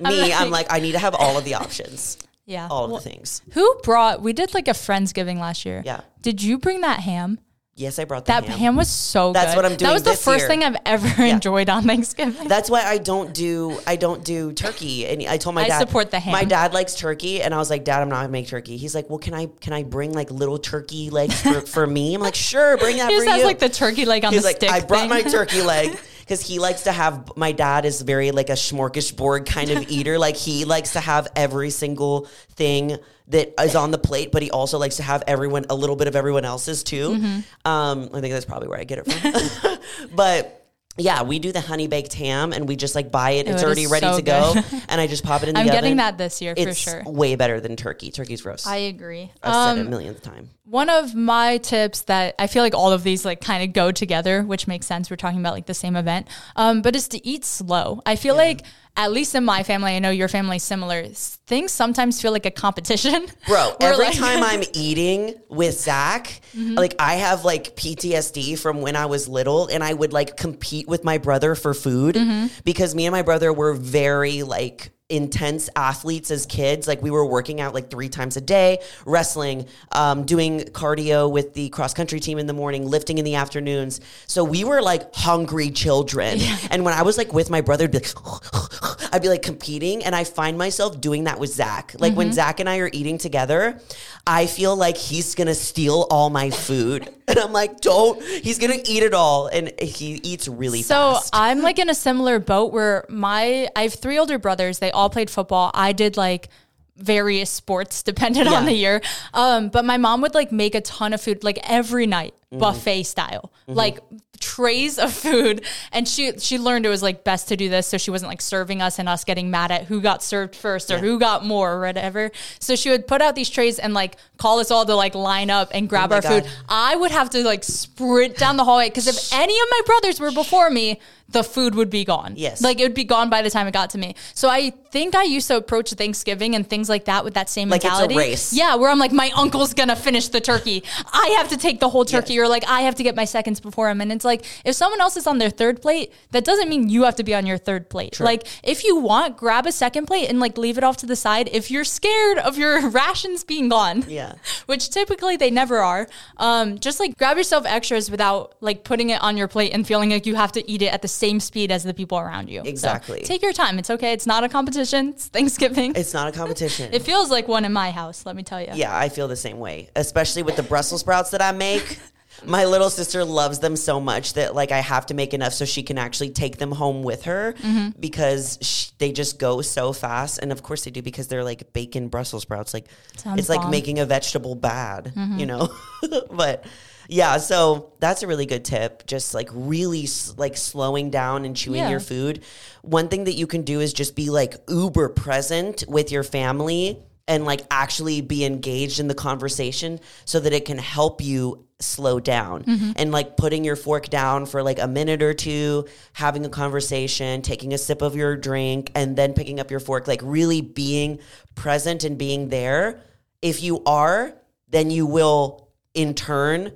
Me, 0.00 0.32
I'm 0.32 0.50
like, 0.50 0.66
I 0.72 0.80
need 0.80 0.92
to 0.92 0.98
have 0.98 1.14
all 1.14 1.38
of 1.38 1.44
the 1.44 1.54
options, 1.54 2.18
yeah. 2.50 2.68
all 2.70 2.84
of 2.84 2.90
Well, 2.90 3.00
the 3.00 3.08
things. 3.08 3.42
Who 3.52 3.74
brought? 3.82 4.20
We 4.20 4.32
did 4.32 4.52
like 4.54 4.68
a 4.68 4.72
friendsgiving 4.72 5.38
last 5.38 5.64
year. 5.64 5.82
Yeah. 5.84 6.00
Did 6.20 6.42
you 6.42 6.58
bring 6.58 6.80
that 6.82 7.00
ham? 7.00 7.38
Yes, 7.76 7.98
I 7.98 8.04
brought 8.04 8.26
the 8.26 8.32
That 8.32 8.42
ham. 8.44 8.52
That 8.52 8.58
ham, 8.58 8.76
was 8.76 8.88
so 8.90 9.28
good. 9.28 9.36
That's 9.36 9.52
good. 9.54 9.56
what 9.56 9.64
I'm 9.64 9.76
doing. 9.76 9.88
That 9.88 9.94
was 9.94 10.02
the 10.02 10.12
first 10.12 10.40
year. 10.40 10.48
thing 10.48 10.64
I've 10.64 10.76
ever 10.84 11.22
enjoyed 11.24 11.70
on 11.70 11.84
Thanksgiving. 11.84 12.46
That's 12.46 12.68
why 12.68 12.82
I 12.82 12.98
don't 12.98 13.32
do 13.32 13.78
I 13.86 13.96
don't 13.96 14.22
do 14.22 14.52
turkey. 14.52 15.06
And 15.06 15.22
I 15.26 15.38
told 15.38 15.54
my 15.54 15.62
dad. 15.62 15.76
I 15.76 15.78
dad 15.78 15.88
support 15.88 16.10
the 16.10 16.20
ham. 16.20 16.32
My 16.32 16.44
dad 16.44 16.74
likes 16.74 16.94
turkey, 16.94 17.40
and 17.40 17.54
I 17.54 17.56
was 17.58 17.70
like, 17.70 17.84
Dad, 17.84 18.02
I'm 18.02 18.10
not 18.10 18.16
gonna 18.16 18.28
make 18.28 18.48
turkey. 18.48 18.76
He's 18.76 18.94
like, 18.94 19.08
Well, 19.08 19.18
can 19.18 19.32
I 19.32 19.46
can 19.62 19.72
I 19.72 19.82
bring 19.84 20.12
like 20.12 20.30
little 20.30 20.58
turkey 20.58 21.08
legs 21.08 21.40
for, 21.40 21.60
for 21.62 21.86
me? 21.86 22.14
I'm 22.14 22.20
like, 22.20 22.34
Sure, 22.34 22.76
bring 22.76 22.98
that 22.98 23.08
he 23.10 23.18
for 23.20 23.24
has 23.30 23.38
you. 23.40 23.46
like 23.46 23.60
the 23.60 23.70
turkey 23.70 24.04
leg 24.04 24.26
on 24.26 24.32
He's 24.34 24.42
the 24.42 24.48
like, 24.48 24.56
stick. 24.56 24.70
I 24.70 24.80
brought 24.80 25.02
thing. 25.02 25.08
my 25.10 25.22
turkey 25.22 25.62
leg 25.62 25.96
because 26.20 26.40
he 26.40 26.58
likes 26.58 26.82
to 26.82 26.92
have. 26.92 27.32
My 27.36 27.52
dad 27.52 27.84
is 27.84 28.02
very 28.02 28.30
like 28.30 28.48
a 28.48 28.54
smorgasbord 28.54 29.46
kind 29.46 29.70
of 29.70 29.82
eater. 29.90 30.18
Like 30.18 30.36
he 30.36 30.64
likes 30.64 30.92
to 30.92 31.00
have 31.00 31.28
every 31.34 31.70
single 31.70 32.26
thing 32.52 32.96
that 33.28 33.54
is 33.62 33.74
on 33.74 33.90
the 33.90 33.98
plate, 33.98 34.32
but 34.32 34.42
he 34.42 34.50
also 34.50 34.78
likes 34.78 34.96
to 34.96 35.02
have 35.02 35.22
everyone 35.26 35.66
a 35.70 35.74
little 35.74 35.96
bit 35.96 36.08
of 36.08 36.16
everyone 36.16 36.44
else's 36.44 36.82
too. 36.82 37.10
Mm-hmm. 37.10 37.68
Um, 37.68 38.10
I 38.12 38.20
think 38.20 38.32
that's 38.32 38.44
probably 38.44 38.68
where 38.68 38.78
I 38.78 38.84
get 38.84 38.98
it 38.98 39.12
from. 39.12 39.78
but. 40.14 40.56
Yeah, 40.96 41.22
we 41.22 41.38
do 41.38 41.52
the 41.52 41.60
honey 41.60 41.86
baked 41.86 42.12
ham 42.14 42.52
and 42.52 42.68
we 42.68 42.76
just 42.76 42.94
like 42.94 43.10
buy 43.10 43.30
it. 43.32 43.46
It's 43.48 43.62
it 43.62 43.64
already 43.64 43.86
ready 43.86 44.06
so 44.06 44.16
to 44.16 44.22
go. 44.22 44.54
And 44.88 45.00
I 45.00 45.06
just 45.06 45.24
pop 45.24 45.42
it 45.42 45.48
in 45.48 45.54
the 45.54 45.60
oven. 45.60 45.70
I'm 45.70 45.72
oven. 45.78 45.82
getting 45.84 45.96
that 45.98 46.18
this 46.18 46.42
year 46.42 46.54
for 46.56 46.68
It's 46.68 46.78
sure. 46.78 47.02
way 47.06 47.36
better 47.36 47.60
than 47.60 47.76
turkey. 47.76 48.10
Turkey's 48.10 48.42
gross. 48.42 48.66
I 48.66 48.76
agree. 48.76 49.20
I, 49.20 49.22
agree. 49.22 49.30
have 49.42 49.54
said 49.54 49.76
it 49.78 49.80
a 49.80 49.84
Um, 49.84 49.90
millionth 49.90 50.22
time. 50.22 50.50
One 50.64 50.90
of 50.90 51.14
my 51.14 51.58
tips 51.58 52.02
that 52.02 52.34
I 52.38 52.48
feel 52.48 52.62
like 52.62 52.74
all 52.74 52.92
of 52.92 53.02
these 53.04 53.24
like 53.24 53.40
kind 53.40 53.62
of 53.62 53.72
go 53.72 53.92
together, 53.92 54.42
which 54.42 54.66
makes 54.66 54.86
sense. 54.86 55.10
We're 55.10 55.16
talking 55.16 55.38
about 55.40 55.54
like 55.54 55.66
the 55.66 55.74
same 55.74 55.94
event, 55.96 56.26
um, 56.56 56.82
but 56.82 56.94
is 56.96 57.08
to 57.08 57.24
eat 57.26 57.44
slow. 57.44 58.02
I 58.04 58.16
feel 58.16 58.34
like 58.34 58.62
at 59.00 59.12
least 59.12 59.34
in 59.34 59.46
my 59.46 59.62
family, 59.62 59.96
I 59.96 59.98
know 59.98 60.10
your 60.10 60.28
family's 60.28 60.62
similar. 60.62 61.06
Things 61.06 61.72
sometimes 61.72 62.20
feel 62.20 62.32
like 62.32 62.44
a 62.44 62.50
competition. 62.50 63.26
Bro, 63.46 63.76
every 63.80 64.04
like- 64.04 64.18
time 64.18 64.42
I'm 64.44 64.62
eating 64.74 65.34
with 65.48 65.80
Zach, 65.80 66.42
mm-hmm. 66.54 66.74
like 66.74 66.96
I 66.98 67.14
have 67.14 67.42
like 67.42 67.76
PTSD 67.76 68.58
from 68.58 68.82
when 68.82 68.96
I 68.96 69.06
was 69.06 69.26
little 69.26 69.68
and 69.68 69.82
I 69.82 69.94
would 69.94 70.12
like 70.12 70.36
compete 70.36 70.86
with 70.86 71.02
my 71.02 71.16
brother 71.16 71.54
for 71.54 71.72
food 71.72 72.14
mm-hmm. 72.14 72.48
because 72.64 72.94
me 72.94 73.06
and 73.06 73.12
my 73.12 73.22
brother 73.22 73.54
were 73.54 73.72
very 73.72 74.42
like 74.42 74.90
intense 75.10 75.68
athletes 75.76 76.30
as 76.30 76.46
kids. 76.46 76.86
Like 76.86 77.02
we 77.02 77.10
were 77.10 77.26
working 77.26 77.60
out 77.60 77.74
like 77.74 77.90
three 77.90 78.08
times 78.08 78.36
a 78.36 78.40
day, 78.40 78.78
wrestling, 79.04 79.66
um, 79.92 80.24
doing 80.24 80.60
cardio 80.60 81.30
with 81.30 81.54
the 81.54 81.68
cross 81.70 81.94
country 81.94 82.20
team 82.20 82.38
in 82.38 82.46
the 82.46 82.52
morning, 82.52 82.86
lifting 82.86 83.18
in 83.18 83.24
the 83.24 83.34
afternoons. 83.34 84.00
So 84.26 84.44
we 84.44 84.64
were 84.64 84.82
like 84.82 85.14
hungry 85.14 85.70
children. 85.70 86.38
And 86.70 86.84
when 86.84 86.94
I 86.94 87.02
was 87.02 87.18
like 87.18 87.32
with 87.32 87.50
my 87.50 87.60
brother, 87.60 87.84
I'd 87.84 87.92
be 87.92 87.98
like, 87.98 88.14
I'd 89.12 89.22
be 89.22 89.28
like 89.28 89.42
competing, 89.42 90.04
and 90.04 90.14
I 90.14 90.24
find 90.24 90.56
myself 90.56 91.00
doing 91.00 91.24
that 91.24 91.40
with 91.40 91.50
Zach. 91.50 91.94
Like 91.98 92.14
when 92.14 92.32
Zach 92.32 92.60
and 92.60 92.68
I 92.68 92.78
are 92.78 92.90
eating 92.92 93.18
together, 93.18 93.80
I 94.26 94.46
feel 94.46 94.76
like 94.76 94.96
he's 94.96 95.34
gonna 95.34 95.54
steal 95.54 96.06
all 96.10 96.30
my 96.30 96.50
food, 96.50 97.08
and 97.28 97.38
I'm 97.38 97.52
like, 97.52 97.80
don't. 97.80 98.22
He's 98.22 98.58
gonna 98.58 98.78
eat 98.84 99.02
it 99.02 99.14
all, 99.14 99.48
and 99.48 99.72
he 99.80 100.20
eats 100.22 100.46
really 100.46 100.82
fast. 100.82 100.88
So 100.88 101.14
fast. 101.14 101.30
I'm 101.32 101.62
like 101.62 101.78
in 101.78 101.88
a 101.90 101.94
similar 101.94 102.38
boat 102.38 102.72
where 102.72 103.04
my 103.08 103.68
I 103.74 103.82
have 103.82 103.94
three 103.94 104.18
older 104.18 104.38
brothers. 104.38 104.78
They 104.78 104.90
all 104.92 104.99
played 105.08 105.30
football. 105.30 105.70
I 105.74 105.92
did 105.92 106.16
like 106.16 106.48
various 106.96 107.50
sports 107.50 108.02
depending 108.10 108.46
on 108.48 108.66
the 108.66 108.74
year. 108.74 109.00
Um, 109.34 109.68
but 109.68 109.84
my 109.84 109.96
mom 109.96 110.20
would 110.20 110.34
like 110.34 110.52
make 110.52 110.74
a 110.74 110.80
ton 110.80 111.12
of 111.12 111.20
food 111.20 111.44
like 111.44 111.58
every 111.68 112.06
night. 112.06 112.34
Mm-hmm. 112.52 112.58
buffet 112.58 113.04
style, 113.04 113.52
mm-hmm. 113.68 113.78
like 113.78 114.00
trays 114.40 114.98
of 114.98 115.12
food. 115.12 115.64
And 115.92 116.08
she 116.08 116.36
she 116.38 116.58
learned 116.58 116.84
it 116.84 116.88
was 116.88 117.00
like 117.02 117.22
best 117.22 117.46
to 117.48 117.56
do 117.56 117.68
this 117.68 117.86
so 117.86 117.96
she 117.96 118.10
wasn't 118.10 118.28
like 118.30 118.40
serving 118.42 118.82
us 118.82 118.98
and 118.98 119.08
us 119.08 119.22
getting 119.22 119.52
mad 119.52 119.70
at 119.70 119.84
who 119.84 120.00
got 120.00 120.20
served 120.20 120.56
first 120.56 120.90
or 120.90 120.98
who 120.98 121.20
got 121.20 121.44
more 121.44 121.74
or 121.74 121.80
whatever. 121.80 122.32
So 122.58 122.74
she 122.74 122.90
would 122.90 123.06
put 123.06 123.22
out 123.22 123.36
these 123.36 123.50
trays 123.50 123.78
and 123.78 123.94
like 123.94 124.16
call 124.36 124.58
us 124.58 124.72
all 124.72 124.84
to 124.84 124.96
like 124.96 125.14
line 125.14 125.48
up 125.50 125.70
and 125.72 125.88
grab 125.88 126.10
Oh 126.10 126.16
our 126.16 126.22
food. 126.22 126.42
God. 126.42 126.52
I 126.68 126.96
would 126.96 127.12
have 127.12 127.30
to 127.30 127.44
like 127.44 127.62
sprint 127.62 128.36
down 128.36 128.56
the 128.56 128.64
hallway 128.64 128.88
because 128.88 129.06
if 129.06 129.32
any 129.32 129.54
of 129.56 129.66
my 129.70 129.80
brothers 129.86 130.18
were 130.18 130.32
before 130.32 130.70
me, 130.70 130.98
the 131.28 131.44
food 131.44 131.76
would 131.76 131.90
be 131.90 132.04
gone. 132.04 132.32
Yes. 132.36 132.60
Like 132.60 132.80
it 132.80 132.82
would 132.82 132.94
be 132.94 133.04
gone 133.04 133.30
by 133.30 133.42
the 133.42 133.50
time 133.50 133.68
it 133.68 133.72
got 133.72 133.90
to 133.90 133.98
me. 133.98 134.16
So 134.34 134.48
I 134.48 134.70
think 134.90 135.14
I 135.14 135.22
used 135.22 135.46
to 135.46 135.56
approach 135.56 135.92
Thanksgiving 135.92 136.56
and 136.56 136.68
things 136.68 136.88
like 136.88 137.04
that 137.04 137.22
with 137.24 137.34
that 137.34 137.48
same 137.48 137.68
Like 137.68 137.84
it's 137.84 137.94
a 137.94 138.08
mentality. 138.08 138.16
race. 138.16 138.52
Yeah, 138.52 138.74
where 138.74 138.90
I'm 138.90 138.98
like, 138.98 139.12
my 139.12 139.30
uncle's 139.36 139.72
gonna 139.72 139.94
finish 139.94 140.26
the 140.26 140.40
turkey. 140.40 140.82
I 141.12 141.36
have 141.38 141.48
to 141.50 141.56
take 141.56 141.78
the 141.78 141.88
whole 141.88 142.04
turkey, 142.04 142.39
or 142.42 142.48
like 142.48 142.64
I 142.66 142.82
have 142.82 142.94
to 142.96 143.02
get 143.02 143.14
my 143.16 143.24
seconds 143.24 143.60
before 143.60 143.90
him. 143.90 144.00
And 144.00 144.10
it's 144.12 144.24
like 144.24 144.44
if 144.64 144.74
someone 144.74 145.00
else 145.00 145.16
is 145.16 145.26
on 145.26 145.38
their 145.38 145.50
third 145.50 145.80
plate, 145.82 146.12
that 146.30 146.44
doesn't 146.44 146.68
mean 146.68 146.88
you 146.88 147.04
have 147.04 147.16
to 147.16 147.24
be 147.24 147.34
on 147.34 147.46
your 147.46 147.58
third 147.58 147.88
plate. 147.90 148.18
Like 148.20 148.46
if 148.62 148.84
you 148.84 148.96
want, 148.96 149.36
grab 149.36 149.66
a 149.66 149.72
second 149.72 150.06
plate 150.06 150.28
and 150.28 150.40
like 150.40 150.56
leave 150.58 150.78
it 150.78 150.84
off 150.84 150.96
to 150.98 151.06
the 151.06 151.16
side. 151.16 151.48
If 151.52 151.70
you're 151.70 151.84
scared 151.84 152.38
of 152.38 152.58
your 152.58 152.88
rations 153.02 153.44
being 153.44 153.68
gone. 153.68 154.04
Yeah. 154.08 154.34
Which 154.66 154.90
typically 154.90 155.36
they 155.36 155.50
never 155.50 155.78
are. 155.78 156.08
Um, 156.36 156.78
just 156.78 157.00
like 157.00 157.16
grab 157.18 157.36
yourself 157.36 157.64
extras 157.66 158.10
without 158.10 158.54
like 158.60 158.84
putting 158.84 159.10
it 159.10 159.20
on 159.22 159.36
your 159.36 159.48
plate 159.48 159.72
and 159.72 159.86
feeling 159.86 160.10
like 160.10 160.26
you 160.26 160.34
have 160.34 160.52
to 160.52 160.70
eat 160.70 160.82
it 160.82 160.92
at 160.92 161.02
the 161.02 161.08
same 161.08 161.40
speed 161.40 161.70
as 161.70 161.82
the 161.84 161.94
people 161.94 162.18
around 162.18 162.48
you. 162.48 162.62
So, 162.62 162.68
Exactly. 162.68 163.20
take 163.20 163.42
your 163.42 163.52
time. 163.52 163.78
It's 163.78 163.90
okay. 163.90 164.12
It's 164.12 164.26
not 164.26 164.44
a 164.44 164.48
competition. 164.48 165.10
It's 165.10 165.26
Thanksgiving. 165.26 165.92
it's 165.96 166.14
not 166.14 166.28
a 166.28 166.32
competition. 166.32 166.90
it 166.92 167.02
feels 167.02 167.30
like 167.30 167.48
one 167.48 167.64
in 167.64 167.72
my 167.72 167.90
house, 167.90 168.24
let 168.26 168.36
me 168.36 168.42
tell 168.42 168.60
you. 168.60 168.68
Yeah, 168.74 168.96
I 168.96 169.08
feel 169.08 169.28
the 169.28 169.36
same 169.36 169.58
way, 169.58 169.88
especially 169.96 170.42
with 170.42 170.56
the 170.56 170.62
Brussels 170.62 171.00
sprouts 171.00 171.30
that 171.30 171.42
I 171.42 171.52
make. 171.52 171.98
My 172.44 172.64
little 172.64 172.90
sister 172.90 173.24
loves 173.24 173.58
them 173.58 173.76
so 173.76 174.00
much 174.00 174.34
that 174.34 174.54
like 174.54 174.72
I 174.72 174.80
have 174.80 175.06
to 175.06 175.14
make 175.14 175.34
enough 175.34 175.52
so 175.52 175.64
she 175.64 175.82
can 175.82 175.98
actually 175.98 176.30
take 176.30 176.58
them 176.58 176.72
home 176.72 177.02
with 177.02 177.24
her 177.24 177.54
Mm-hmm. 177.60 178.00
because 178.00 178.58
sh- 178.62 178.90
they 178.98 179.12
just 179.12 179.38
go 179.38 179.60
so 179.62 179.92
fast. 179.92 180.38
And 180.38 180.52
of 180.52 180.62
course 180.62 180.84
they 180.84 180.90
do 180.90 181.02
because 181.02 181.28
they're 181.28 181.44
like 181.44 181.72
bacon 181.72 182.08
Brussels 182.08 182.42
sprouts. 182.42 182.72
Like 182.74 182.86
Sounds 183.16 183.38
it's 183.38 183.48
like 183.48 183.58
bomb. 183.58 183.64
Mm-hmm. 183.64 183.70
making 183.70 183.98
a 183.98 184.06
vegetable 184.06 184.54
bad, 184.54 185.12
you 185.36 185.46
know. 185.46 185.68
but 186.30 186.64
yeah, 187.08 187.38
so 187.38 187.92
that's 187.98 188.22
a 188.22 188.26
really 188.28 188.46
good 188.46 188.64
tip. 188.64 189.06
Just 189.06 189.34
like 189.34 189.48
really 189.52 190.04
s- 190.04 190.32
like 190.36 190.56
slowing 190.56 191.10
down 191.10 191.44
and 191.44 191.56
chewing 191.56 191.80
Yeah. 191.80 191.90
your 191.90 192.00
food. 192.00 192.42
One 192.82 193.08
thing 193.08 193.24
that 193.24 193.34
you 193.34 193.46
can 193.46 193.62
do 193.62 193.80
is 193.80 193.92
just 193.92 194.14
be 194.14 194.30
like 194.30 194.54
uber 194.68 195.08
present 195.08 195.84
with 195.88 196.12
your 196.12 196.22
family 196.22 196.98
and 197.26 197.44
like 197.44 197.62
actually 197.70 198.20
be 198.20 198.44
engaged 198.44 199.00
in 199.00 199.08
the 199.08 199.14
conversation 199.14 199.98
so 200.24 200.40
that 200.40 200.52
it 200.52 200.64
can 200.64 200.78
help 200.78 201.20
you 201.20 201.64
slow 201.80 202.20
down 202.20 202.62
Mm-hmm. 202.64 202.92
and 202.96 203.10
like 203.10 203.36
putting 203.36 203.64
your 203.64 203.76
fork 203.76 204.08
down 204.10 204.46
for 204.46 204.62
like 204.62 204.78
a 204.78 204.86
minute 204.86 205.22
or 205.22 205.32
two 205.34 205.86
having 206.12 206.44
a 206.44 206.48
conversation 206.48 207.42
taking 207.42 207.72
a 207.74 207.78
sip 207.78 208.02
of 208.02 208.14
your 208.16 208.36
drink 208.36 208.92
and 208.94 209.16
then 209.16 209.32
picking 209.32 209.58
up 209.60 209.70
your 209.70 209.80
fork 209.80 210.06
like 210.06 210.20
really 210.22 210.60
being 210.60 211.18
present 211.54 212.04
and 212.04 212.18
being 212.18 212.48
there 212.50 213.00
if 213.42 213.62
you 213.62 213.82
are 213.84 214.34
then 214.68 214.90
you 214.90 215.06
will 215.06 215.68
in 215.94 216.14
turn 216.14 216.72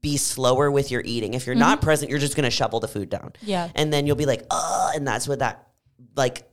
be 0.00 0.16
slower 0.16 0.70
with 0.70 0.90
your 0.90 1.02
eating 1.04 1.34
if 1.34 1.46
you're 1.46 1.54
not 1.54 1.80
present 1.80 2.10
you're 2.10 2.18
just 2.18 2.34
going 2.34 2.44
to 2.44 2.50
shovel 2.50 2.80
the 2.80 2.88
food 2.88 3.08
down 3.08 3.30
Mm-hmm. 3.38 3.48
Yeah. 3.48 3.68
and 3.76 3.92
then 3.92 4.06
you'll 4.06 4.16
be 4.16 4.26
like 4.26 4.44
uh 4.50 4.90
and 4.94 5.06
that's 5.06 5.28
what 5.28 5.38
that 5.38 5.68
like 6.16 6.48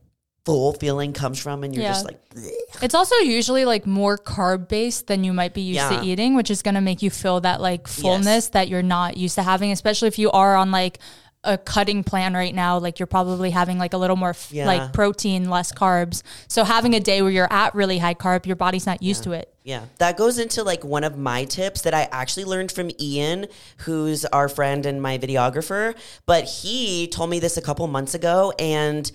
full 0.50 0.74
feeling 0.74 1.14
comes 1.14 1.38
from 1.40 1.64
and 1.64 1.76
you're 1.76 1.84
Yeah. 1.84 1.92
just 1.94 2.06
like 2.06 2.18
"Bleh." 2.34 2.50
It's 2.82 2.96
also 2.96 3.16
usually 3.18 3.66
like 3.66 3.86
more 3.86 4.18
carb 4.18 4.68
based 4.68 5.06
than 5.06 5.24
you 5.24 5.32
might 5.32 5.54
be 5.54 5.62
used 5.62 5.76
Yeah. 5.92 6.00
to 6.00 6.04
eating, 6.04 6.36
which 6.36 6.50
is 6.50 6.64
going 6.64 6.74
to 6.76 6.82
make 6.82 7.04
you 7.04 7.12
feel 7.12 7.40
that 7.42 7.62
like 7.62 7.88
fullness 7.88 8.48
that 8.50 8.68
you're 8.68 8.82
not 8.82 9.16
used 9.16 9.36
to 9.36 9.44
having, 9.44 9.72
especially 9.72 10.08
if 10.08 10.18
you 10.18 10.32
are 10.32 10.56
on 10.56 10.72
like 10.72 10.98
a 11.44 11.58
cutting 11.58 12.04
plan 12.04 12.34
right 12.34 12.54
now. 12.56 12.80
Like 12.80 13.00
you're 13.00 13.08
probably 13.08 13.52
having 13.52 13.78
like 13.78 13.94
a 13.94 13.98
little 13.98 14.16
more 14.18 14.32
f- 14.32 14.50
Yeah. 14.52 14.66
like 14.66 14.92
protein, 14.92 15.50
less 15.52 15.72
carbs. 15.72 16.22
So 16.48 16.64
having 16.64 16.96
a 16.96 17.00
day 17.00 17.22
where 17.22 17.32
you're 17.32 17.54
at 17.54 17.74
really 17.76 18.00
high 18.00 18.16
carb, 18.16 18.46
your 18.48 18.56
body's 18.58 18.86
not 18.88 19.02
used 19.04 19.24
to 19.26 19.32
it. 19.34 19.54
Yeah, 19.64 19.82
that 20.00 20.18
goes 20.18 20.40
into 20.40 20.64
like 20.64 20.84
one 20.84 21.04
of 21.04 21.16
my 21.18 21.46
tips 21.46 21.82
that 21.82 21.94
I 21.94 22.10
actually 22.12 22.46
learned 22.46 22.72
from 22.72 22.90
Ian, 23.00 23.46
who's 23.86 24.26
our 24.26 24.50
friend 24.50 24.86
and 24.86 25.00
my 25.02 25.18
videographer. 25.20 25.94
But 26.26 26.44
he 26.46 27.08
told 27.08 27.30
me 27.30 27.40
this 27.40 27.56
a 27.56 27.62
couple 27.62 27.86
months 27.88 28.14
ago. 28.16 28.52
And 28.60 29.10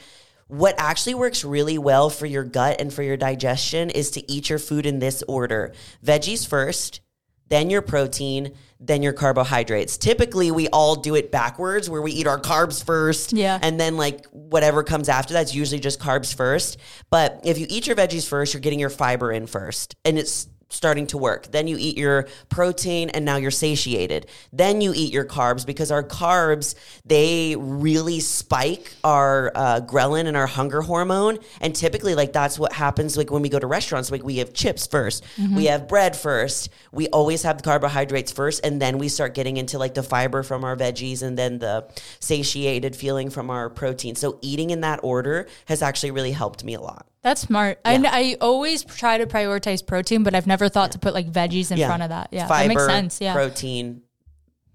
what 0.48 0.74
actually 0.78 1.14
works 1.14 1.44
really 1.44 1.78
well 1.78 2.11
for 2.11 2.26
your 2.26 2.44
gut 2.44 2.80
and 2.80 2.92
for 2.92 3.02
your 3.02 3.16
digestion 3.16 3.90
is 3.90 4.11
to 4.12 4.30
eat 4.30 4.48
your 4.50 4.59
food 4.59 4.87
in 4.87 4.98
this 4.98 5.22
order 5.26 5.72
veggies 6.04 6.46
first, 6.46 7.00
then 7.48 7.70
your 7.70 7.83
protein, 7.83 8.52
then 8.80 9.02
your 9.02 9.12
carbohydrates. 9.12 9.96
Typically, 9.96 10.50
we 10.50 10.68
all 10.68 10.96
do 10.96 11.14
it 11.14 11.30
backwards 11.30 11.88
where 11.88 12.02
we 12.02 12.12
eat 12.12 12.26
our 12.26 12.38
carbs 12.40 12.85
first 12.85 13.33
Yeah. 13.33 13.59
and 13.62 13.78
then 13.80 13.96
like 13.96 14.26
whatever 14.26 14.83
comes 14.83 15.09
after 15.09 15.33
that's 15.35 15.54
usually 15.54 15.80
just 15.80 16.00
carbs 16.00 16.35
first. 16.35 16.78
But 17.11 17.40
if 17.44 17.59
you 17.59 17.66
eat 17.68 17.87
your 17.87 17.96
veggies 17.96 18.26
first, 18.28 18.52
you're 18.54 18.61
getting 18.61 18.80
your 18.80 18.90
fiber 18.90 19.33
in 19.33 19.46
first 19.46 19.94
and 20.04 20.18
it's 20.18 20.48
starting 20.68 21.07
to 21.09 21.18
work. 21.18 21.50
Then 21.50 21.66
you 21.68 21.77
eat 21.79 21.96
your 21.96 22.29
protein 22.48 23.11
and 23.11 23.24
now 23.24 23.37
you're 23.37 23.50
satiated. 23.50 24.27
Then 24.53 24.81
you 24.81 24.92
eat 24.94 25.12
your 25.12 25.24
carbs 25.24 25.66
because 25.66 25.90
our 25.90 26.03
carbs, 26.03 26.74
they 27.05 27.57
really 27.57 28.20
spike 28.20 28.94
our 29.05 29.53
uh, 29.55 29.81
ghrelin 29.81 30.27
and 30.27 30.37
our 30.37 30.46
hunger 30.46 30.83
hormone. 30.83 31.38
And 31.61 31.74
typically 31.74 32.14
like 32.14 32.33
that's 32.33 32.59
what 32.59 32.72
happens 32.72 33.16
like 33.16 33.31
when 33.31 33.42
we 33.42 33.48
go 33.48 33.59
to 33.59 33.66
restaurants, 33.66 34.11
like 34.11 34.22
we 34.22 34.37
have 34.38 34.53
chips 34.53 34.87
1st 34.87 35.22
we 35.55 35.66
have 35.66 35.88
bread 35.88 36.16
first. 36.16 36.70
We 36.92 37.09
always 37.09 37.42
have 37.42 37.59
the 37.59 37.62
carbohydrates 37.62 38.33
first 38.33 38.64
and 38.64 38.81
then 38.81 38.98
we 38.98 39.09
start 39.09 39.35
getting 39.35 39.57
into 39.57 39.79
like 39.79 39.94
the 39.94 40.03
fiber 40.03 40.42
from 40.42 40.64
our 40.64 40.77
veggies 40.77 41.22
and 41.22 41.38
then 41.38 41.59
the 41.59 41.87
satiated 42.20 42.96
feeling 42.96 43.31
from 43.31 43.50
our 43.50 43.70
protein. 43.70 44.14
So 44.14 44.38
eating 44.42 44.70
in 44.70 44.81
that 44.81 45.00
order 45.03 45.46
has 45.66 45.83
actually 45.83 46.11
really 46.11 46.33
helped 46.33 46.64
me 46.64 46.74
a 46.74 46.81
lot. 46.81 47.07
That's 47.24 47.40
smart. 47.40 47.80
I, 47.87 47.96
I 48.04 48.37
always 48.42 48.84
try 48.84 49.16
to 49.16 49.26
prioritize 49.26 49.84
protein, 49.84 50.22
but 50.24 50.34
I've 50.34 50.46
never 50.46 50.68
thought 50.68 50.92
to 50.92 50.98
put 50.98 51.14
like 51.14 51.26
veggies 51.32 51.72
in 51.72 51.78
front 51.78 52.02
of 52.02 52.10
that. 52.10 52.28
Yeah, 52.30 52.46
Fiber, 52.46 52.68
that 52.68 52.68
makes 52.68 52.87
sense. 52.87 53.18
Yeah, 53.18 53.32
protein, 53.32 54.02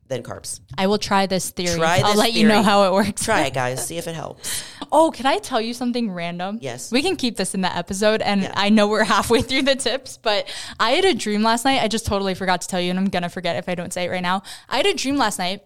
then 0.08 0.24
carbs. 0.24 0.60
I 0.76 0.88
will 0.88 0.98
try 0.98 1.28
this 1.28 1.52
theory. 1.52 1.78
Try 1.78 2.02
I'll 2.04 2.18
let 2.18 2.34
you 2.34 2.48
know 2.48 2.64
how 2.64 2.86
it 2.86 2.92
works. 2.92 3.24
Try 3.24 3.42
it, 3.42 3.54
guys. 3.54 3.86
See 3.86 4.00
if 4.00 4.08
it 4.08 4.16
helps. 4.16 4.64
Oh, 4.92 5.12
can 5.12 5.28
I 5.28 5.38
tell 5.38 5.62
you 5.62 5.76
something 5.76 6.12
random? 6.12 6.58
Yes. 6.60 6.92
We 6.92 7.04
can 7.04 7.16
keep 7.16 7.38
this 7.38 7.54
in 7.54 7.62
the 7.62 7.74
episode. 7.74 8.24
And 8.24 8.52
I 8.56 8.70
know 8.70 8.88
we're 8.88 9.04
halfway 9.04 9.44
through 9.44 9.62
the 9.62 9.76
tips, 9.76 10.18
but 10.18 10.52
I 10.80 10.92
had 10.92 11.06
a 11.06 11.14
dream 11.14 11.44
last 11.44 11.66
night. 11.66 11.84
I 11.84 11.88
just 11.88 12.08
totally 12.08 12.34
forgot 12.34 12.62
to 12.62 12.68
tell 12.68 12.82
you, 12.82 12.90
and 12.90 12.98
I'm 12.98 13.10
going 13.10 13.22
to 13.22 13.30
forget 13.30 13.58
if 13.58 13.70
I 13.70 13.76
don't 13.76 13.94
say 13.94 14.06
it 14.06 14.10
right 14.10 14.24
now. 14.24 14.42
I 14.68 14.78
had 14.78 14.88
a 14.88 14.96
dream 14.96 15.18
last 15.18 15.38
night 15.38 15.62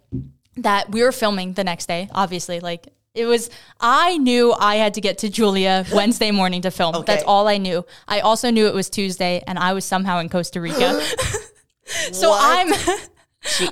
that 0.58 0.92
we 0.92 1.02
were 1.02 1.14
filming 1.14 1.54
the 1.54 1.64
next 1.64 1.86
day, 1.86 2.10
obviously. 2.12 2.60
Like, 2.60 2.90
it 3.14 3.26
was, 3.26 3.50
I 3.80 4.18
knew 4.18 4.54
I 4.54 4.76
had 4.76 4.96
to 4.96 5.02
get 5.02 5.20
to 5.20 5.30
Julia 5.30 5.86
Wednesday 5.94 6.32
morning 6.32 6.64
to 6.64 6.72
film. 6.72 6.96
Okay. 6.96 7.14
That's 7.14 7.24
all 7.26 7.48
I 7.48 7.58
knew. 7.58 7.86
I 8.08 8.22
also 8.22 8.50
knew 8.50 8.68
it 8.68 8.74
was 8.74 8.90
Tuesday, 8.90 9.44
and 9.46 9.60
I 9.60 9.74
was 9.74 9.86
somehow 9.86 10.20
in 10.20 10.30
Costa 10.30 10.60
Rica. 10.60 11.00
so 12.12 12.30
What? 12.30 12.40
I'm. 12.42 13.00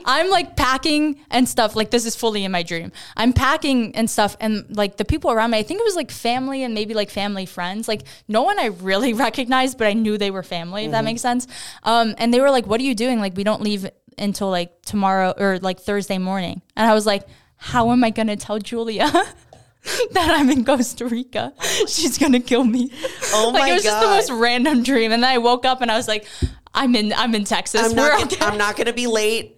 I'm 0.05 0.29
like 0.29 0.57
packing 0.57 1.21
and 1.29 1.47
stuff. 1.47 1.77
Like 1.77 1.91
this 1.91 2.05
is 2.05 2.13
fully 2.13 2.43
in 2.43 2.51
my 2.51 2.61
dream. 2.61 2.91
I'm 3.15 3.31
packing 3.31 3.95
and 3.95 4.09
stuff, 4.09 4.35
and 4.41 4.65
like 4.75 4.97
the 4.97 5.05
people 5.05 5.31
around 5.31 5.51
me. 5.51 5.59
I 5.59 5.63
think 5.63 5.79
it 5.79 5.85
was 5.85 5.95
like 5.95 6.11
family 6.11 6.63
and 6.63 6.73
maybe 6.73 6.93
like 6.93 7.09
family 7.09 7.45
friends. 7.45 7.87
Like 7.87 8.01
no 8.27 8.41
one 8.41 8.59
I 8.59 8.65
really 8.65 9.13
recognized, 9.27 9.77
but 9.77 9.87
I 9.87 9.93
knew 9.93 10.17
they 10.17 10.29
were 10.29 10.43
family. 10.43 10.85
If 10.85 10.91
that 10.91 11.05
makes 11.05 11.21
sense. 11.21 11.47
Um, 11.83 12.15
and 12.17 12.33
they 12.33 12.41
were 12.41 12.51
like, 12.51 12.67
"What 12.67 12.81
are 12.81 12.83
you 12.83 12.95
doing? 12.95 13.21
Like 13.21 13.37
we 13.37 13.45
don't 13.45 13.61
leave 13.61 13.89
until 14.17 14.49
like 14.49 14.81
tomorrow 14.81 15.33
or 15.37 15.57
like 15.59 15.79
Thursday 15.79 16.17
morning." 16.17 16.61
And 16.75 16.89
I 16.89 16.93
was 16.93 17.05
like, 17.05 17.25
"How 17.61 17.91
am 17.91 18.03
I 18.03 18.09
gonna 18.09 18.35
tell 18.35 18.59
Julia?" 18.59 19.09
that 20.11 20.35
I'm 20.37 20.49
in 20.49 20.63
Costa 20.65 21.07
Rica. 21.07 21.53
She's 21.87 22.17
gonna 22.17 22.39
kill 22.39 22.63
me. 22.63 22.91
Oh 23.33 23.51
like 23.53 23.63
my 23.63 23.69
it 23.69 23.73
was 23.73 23.83
just 23.83 23.99
the 24.01 24.07
most 24.07 24.29
random 24.31 24.83
dream. 24.83 25.11
And 25.11 25.23
then 25.23 25.29
I 25.31 25.37
woke 25.39 25.65
up 25.65 25.81
and 25.81 25.89
I 25.91 25.97
was 25.97 26.07
like, 26.07 26.25
I'm 26.73 26.95
in 26.95 27.13
I'm 27.13 27.33
in 27.35 27.43
Texas. 27.45 27.81
I'm 27.89 27.95
not. 27.95 28.41
I'm 28.41 28.57
not 28.57 28.75
going 28.75 28.87
to 28.87 28.93
be 28.93 29.07
late. 29.07 29.57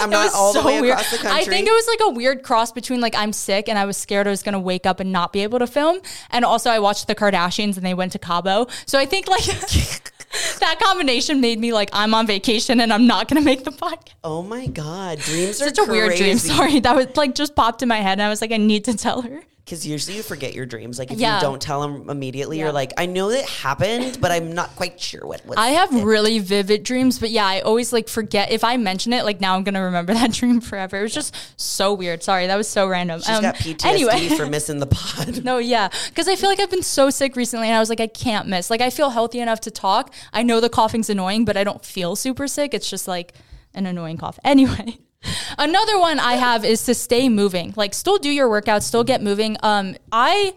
I'm 0.00 0.08
It 0.08 0.12
not 0.12 0.34
all 0.34 0.52
the 0.52 0.60
so 0.62 0.66
way 0.66 0.80
weird. 0.80 0.94
across 0.94 1.10
the 1.12 1.18
country. 1.18 1.40
I 1.40 1.44
think 1.44 1.68
it 1.68 1.72
was 1.72 1.86
like 1.86 2.00
a 2.02 2.10
weird 2.10 2.42
cross 2.42 2.72
between 2.72 3.00
like 3.00 3.14
I'm 3.14 3.32
sick 3.32 3.68
and 3.68 3.78
I 3.78 3.84
was 3.84 3.96
scared 3.96 4.26
I 4.26 4.30
was 4.30 4.42
gonna 4.42 4.58
wake 4.58 4.86
up 4.86 4.98
and 5.00 5.12
not 5.12 5.32
be 5.32 5.42
able 5.44 5.58
to 5.60 5.66
film, 5.68 6.00
and 6.30 6.44
also 6.44 6.70
I 6.70 6.78
watched 6.80 7.06
the 7.06 7.14
Kardashians 7.14 7.76
and 7.76 7.86
they 7.86 7.94
went 7.94 8.12
to 8.12 8.18
Cabo. 8.18 8.66
So 8.86 8.98
I 8.98 9.06
think 9.06 9.28
like 9.28 9.44
that 10.60 10.78
combination 10.82 11.40
made 11.40 11.58
me 11.58 11.72
like 11.72 11.90
I'm 11.92 12.12
on 12.14 12.26
vacation 12.26 12.80
and 12.80 12.92
I'm 12.92 13.06
not 13.06 13.28
gonna 13.28 13.40
make 13.40 13.64
the 13.64 13.70
podcast. 13.70 14.14
oh 14.24 14.42
my 14.42 14.66
god, 14.66 15.18
dreams 15.18 15.58
Such 15.58 15.72
are 15.72 15.74
such 15.74 15.88
a 15.88 15.90
weird 15.90 16.08
dream. 16.16 16.30
crazy. 16.30 16.48
Sorry, 16.48 16.80
that 16.80 16.94
was 16.94 17.16
like 17.16 17.34
just 17.34 17.54
popped 17.54 17.82
in 17.82 17.88
my 17.88 17.98
head, 17.98 18.12
and 18.18 18.22
I 18.22 18.28
was 18.28 18.40
like, 18.40 18.52
I 18.52 18.56
need 18.58 18.84
to 18.84 18.94
tell 18.96 19.22
her. 19.22 19.42
Because 19.68 19.86
usually 19.86 20.16
you 20.16 20.22
forget 20.22 20.54
your 20.54 20.64
dreams. 20.64 20.98
Like 20.98 21.10
if 21.10 21.18
Yeah. 21.18 21.34
you 21.36 21.42
don't 21.42 21.60
tell 21.60 21.82
them 21.82 22.08
immediately, 22.08 22.56
Yeah. 22.56 22.64
you're 22.64 22.72
like, 22.72 22.94
I 22.96 23.04
know 23.04 23.28
that 23.30 23.44
happened, 23.46 24.18
but 24.18 24.30
I'm 24.30 24.54
not 24.54 24.74
quite 24.76 24.98
sure 24.98 25.26
what. 25.26 25.42
What's 25.44 25.60
I 25.60 25.68
have 25.68 25.92
really 26.04 26.38
vivid 26.38 26.84
dreams, 26.84 27.18
but 27.18 27.28
yeah, 27.28 27.44
I 27.46 27.60
always 27.60 27.92
like 27.92 28.08
forget 28.08 28.50
if 28.50 28.64
I 28.64 28.78
mention 28.78 29.12
it. 29.12 29.26
Like 29.26 29.42
now, 29.42 29.56
I'm 29.56 29.64
gonna 29.64 29.82
remember 29.84 30.14
that 30.20 30.32
dream 30.32 30.62
forever. 30.62 30.96
It 30.98 31.02
was 31.02 31.12
just 31.12 31.34
so 31.60 31.92
weird. 31.92 32.22
Sorry, 32.22 32.46
that 32.46 32.56
was 32.56 32.66
so 32.66 32.88
random. 32.88 33.20
She's 33.20 33.28
Um, 33.28 33.42
got 33.42 33.56
PTSD 33.56 33.84
Anyway, 33.84 34.28
for 34.36 34.46
missing 34.46 34.78
the 34.78 34.86
pod. 34.86 35.44
no, 35.50 35.58
yeah, 35.58 35.88
because 36.08 36.28
I 36.28 36.36
feel 36.36 36.48
like 36.48 36.60
I've 36.60 36.70
been 36.70 36.82
so 36.82 37.10
sick 37.10 37.36
recently, 37.36 37.68
and 37.68 37.76
I 37.76 37.80
was 37.80 37.90
like, 37.90 38.00
I 38.00 38.06
can't 38.06 38.48
miss. 38.48 38.70
Like 38.70 38.80
I 38.80 38.88
feel 38.88 39.10
healthy 39.10 39.38
enough 39.40 39.60
to 39.60 39.70
talk. 39.70 40.14
I 40.32 40.42
know 40.42 40.60
the 40.60 40.70
coughing's 40.70 41.10
annoying, 41.10 41.44
but 41.44 41.58
I 41.58 41.64
don't 41.64 41.84
feel 41.84 42.16
super 42.16 42.48
sick. 42.48 42.72
It's 42.72 42.88
just 42.88 43.06
like 43.06 43.34
an 43.74 43.84
annoying 43.84 44.16
cough. 44.16 44.38
Anyway. 44.44 44.96
Another 45.58 45.98
one 45.98 46.18
I 46.20 46.34
have 46.34 46.64
is 46.64 46.84
to 46.84 46.94
stay 46.94 47.28
moving. 47.28 47.74
Like 47.76 47.94
still 47.94 48.18
do 48.18 48.30
your 48.30 48.48
workouts, 48.48 48.82
still 48.82 49.04
get 49.04 49.22
moving. 49.22 49.56
Um 49.62 49.96
I 50.12 50.54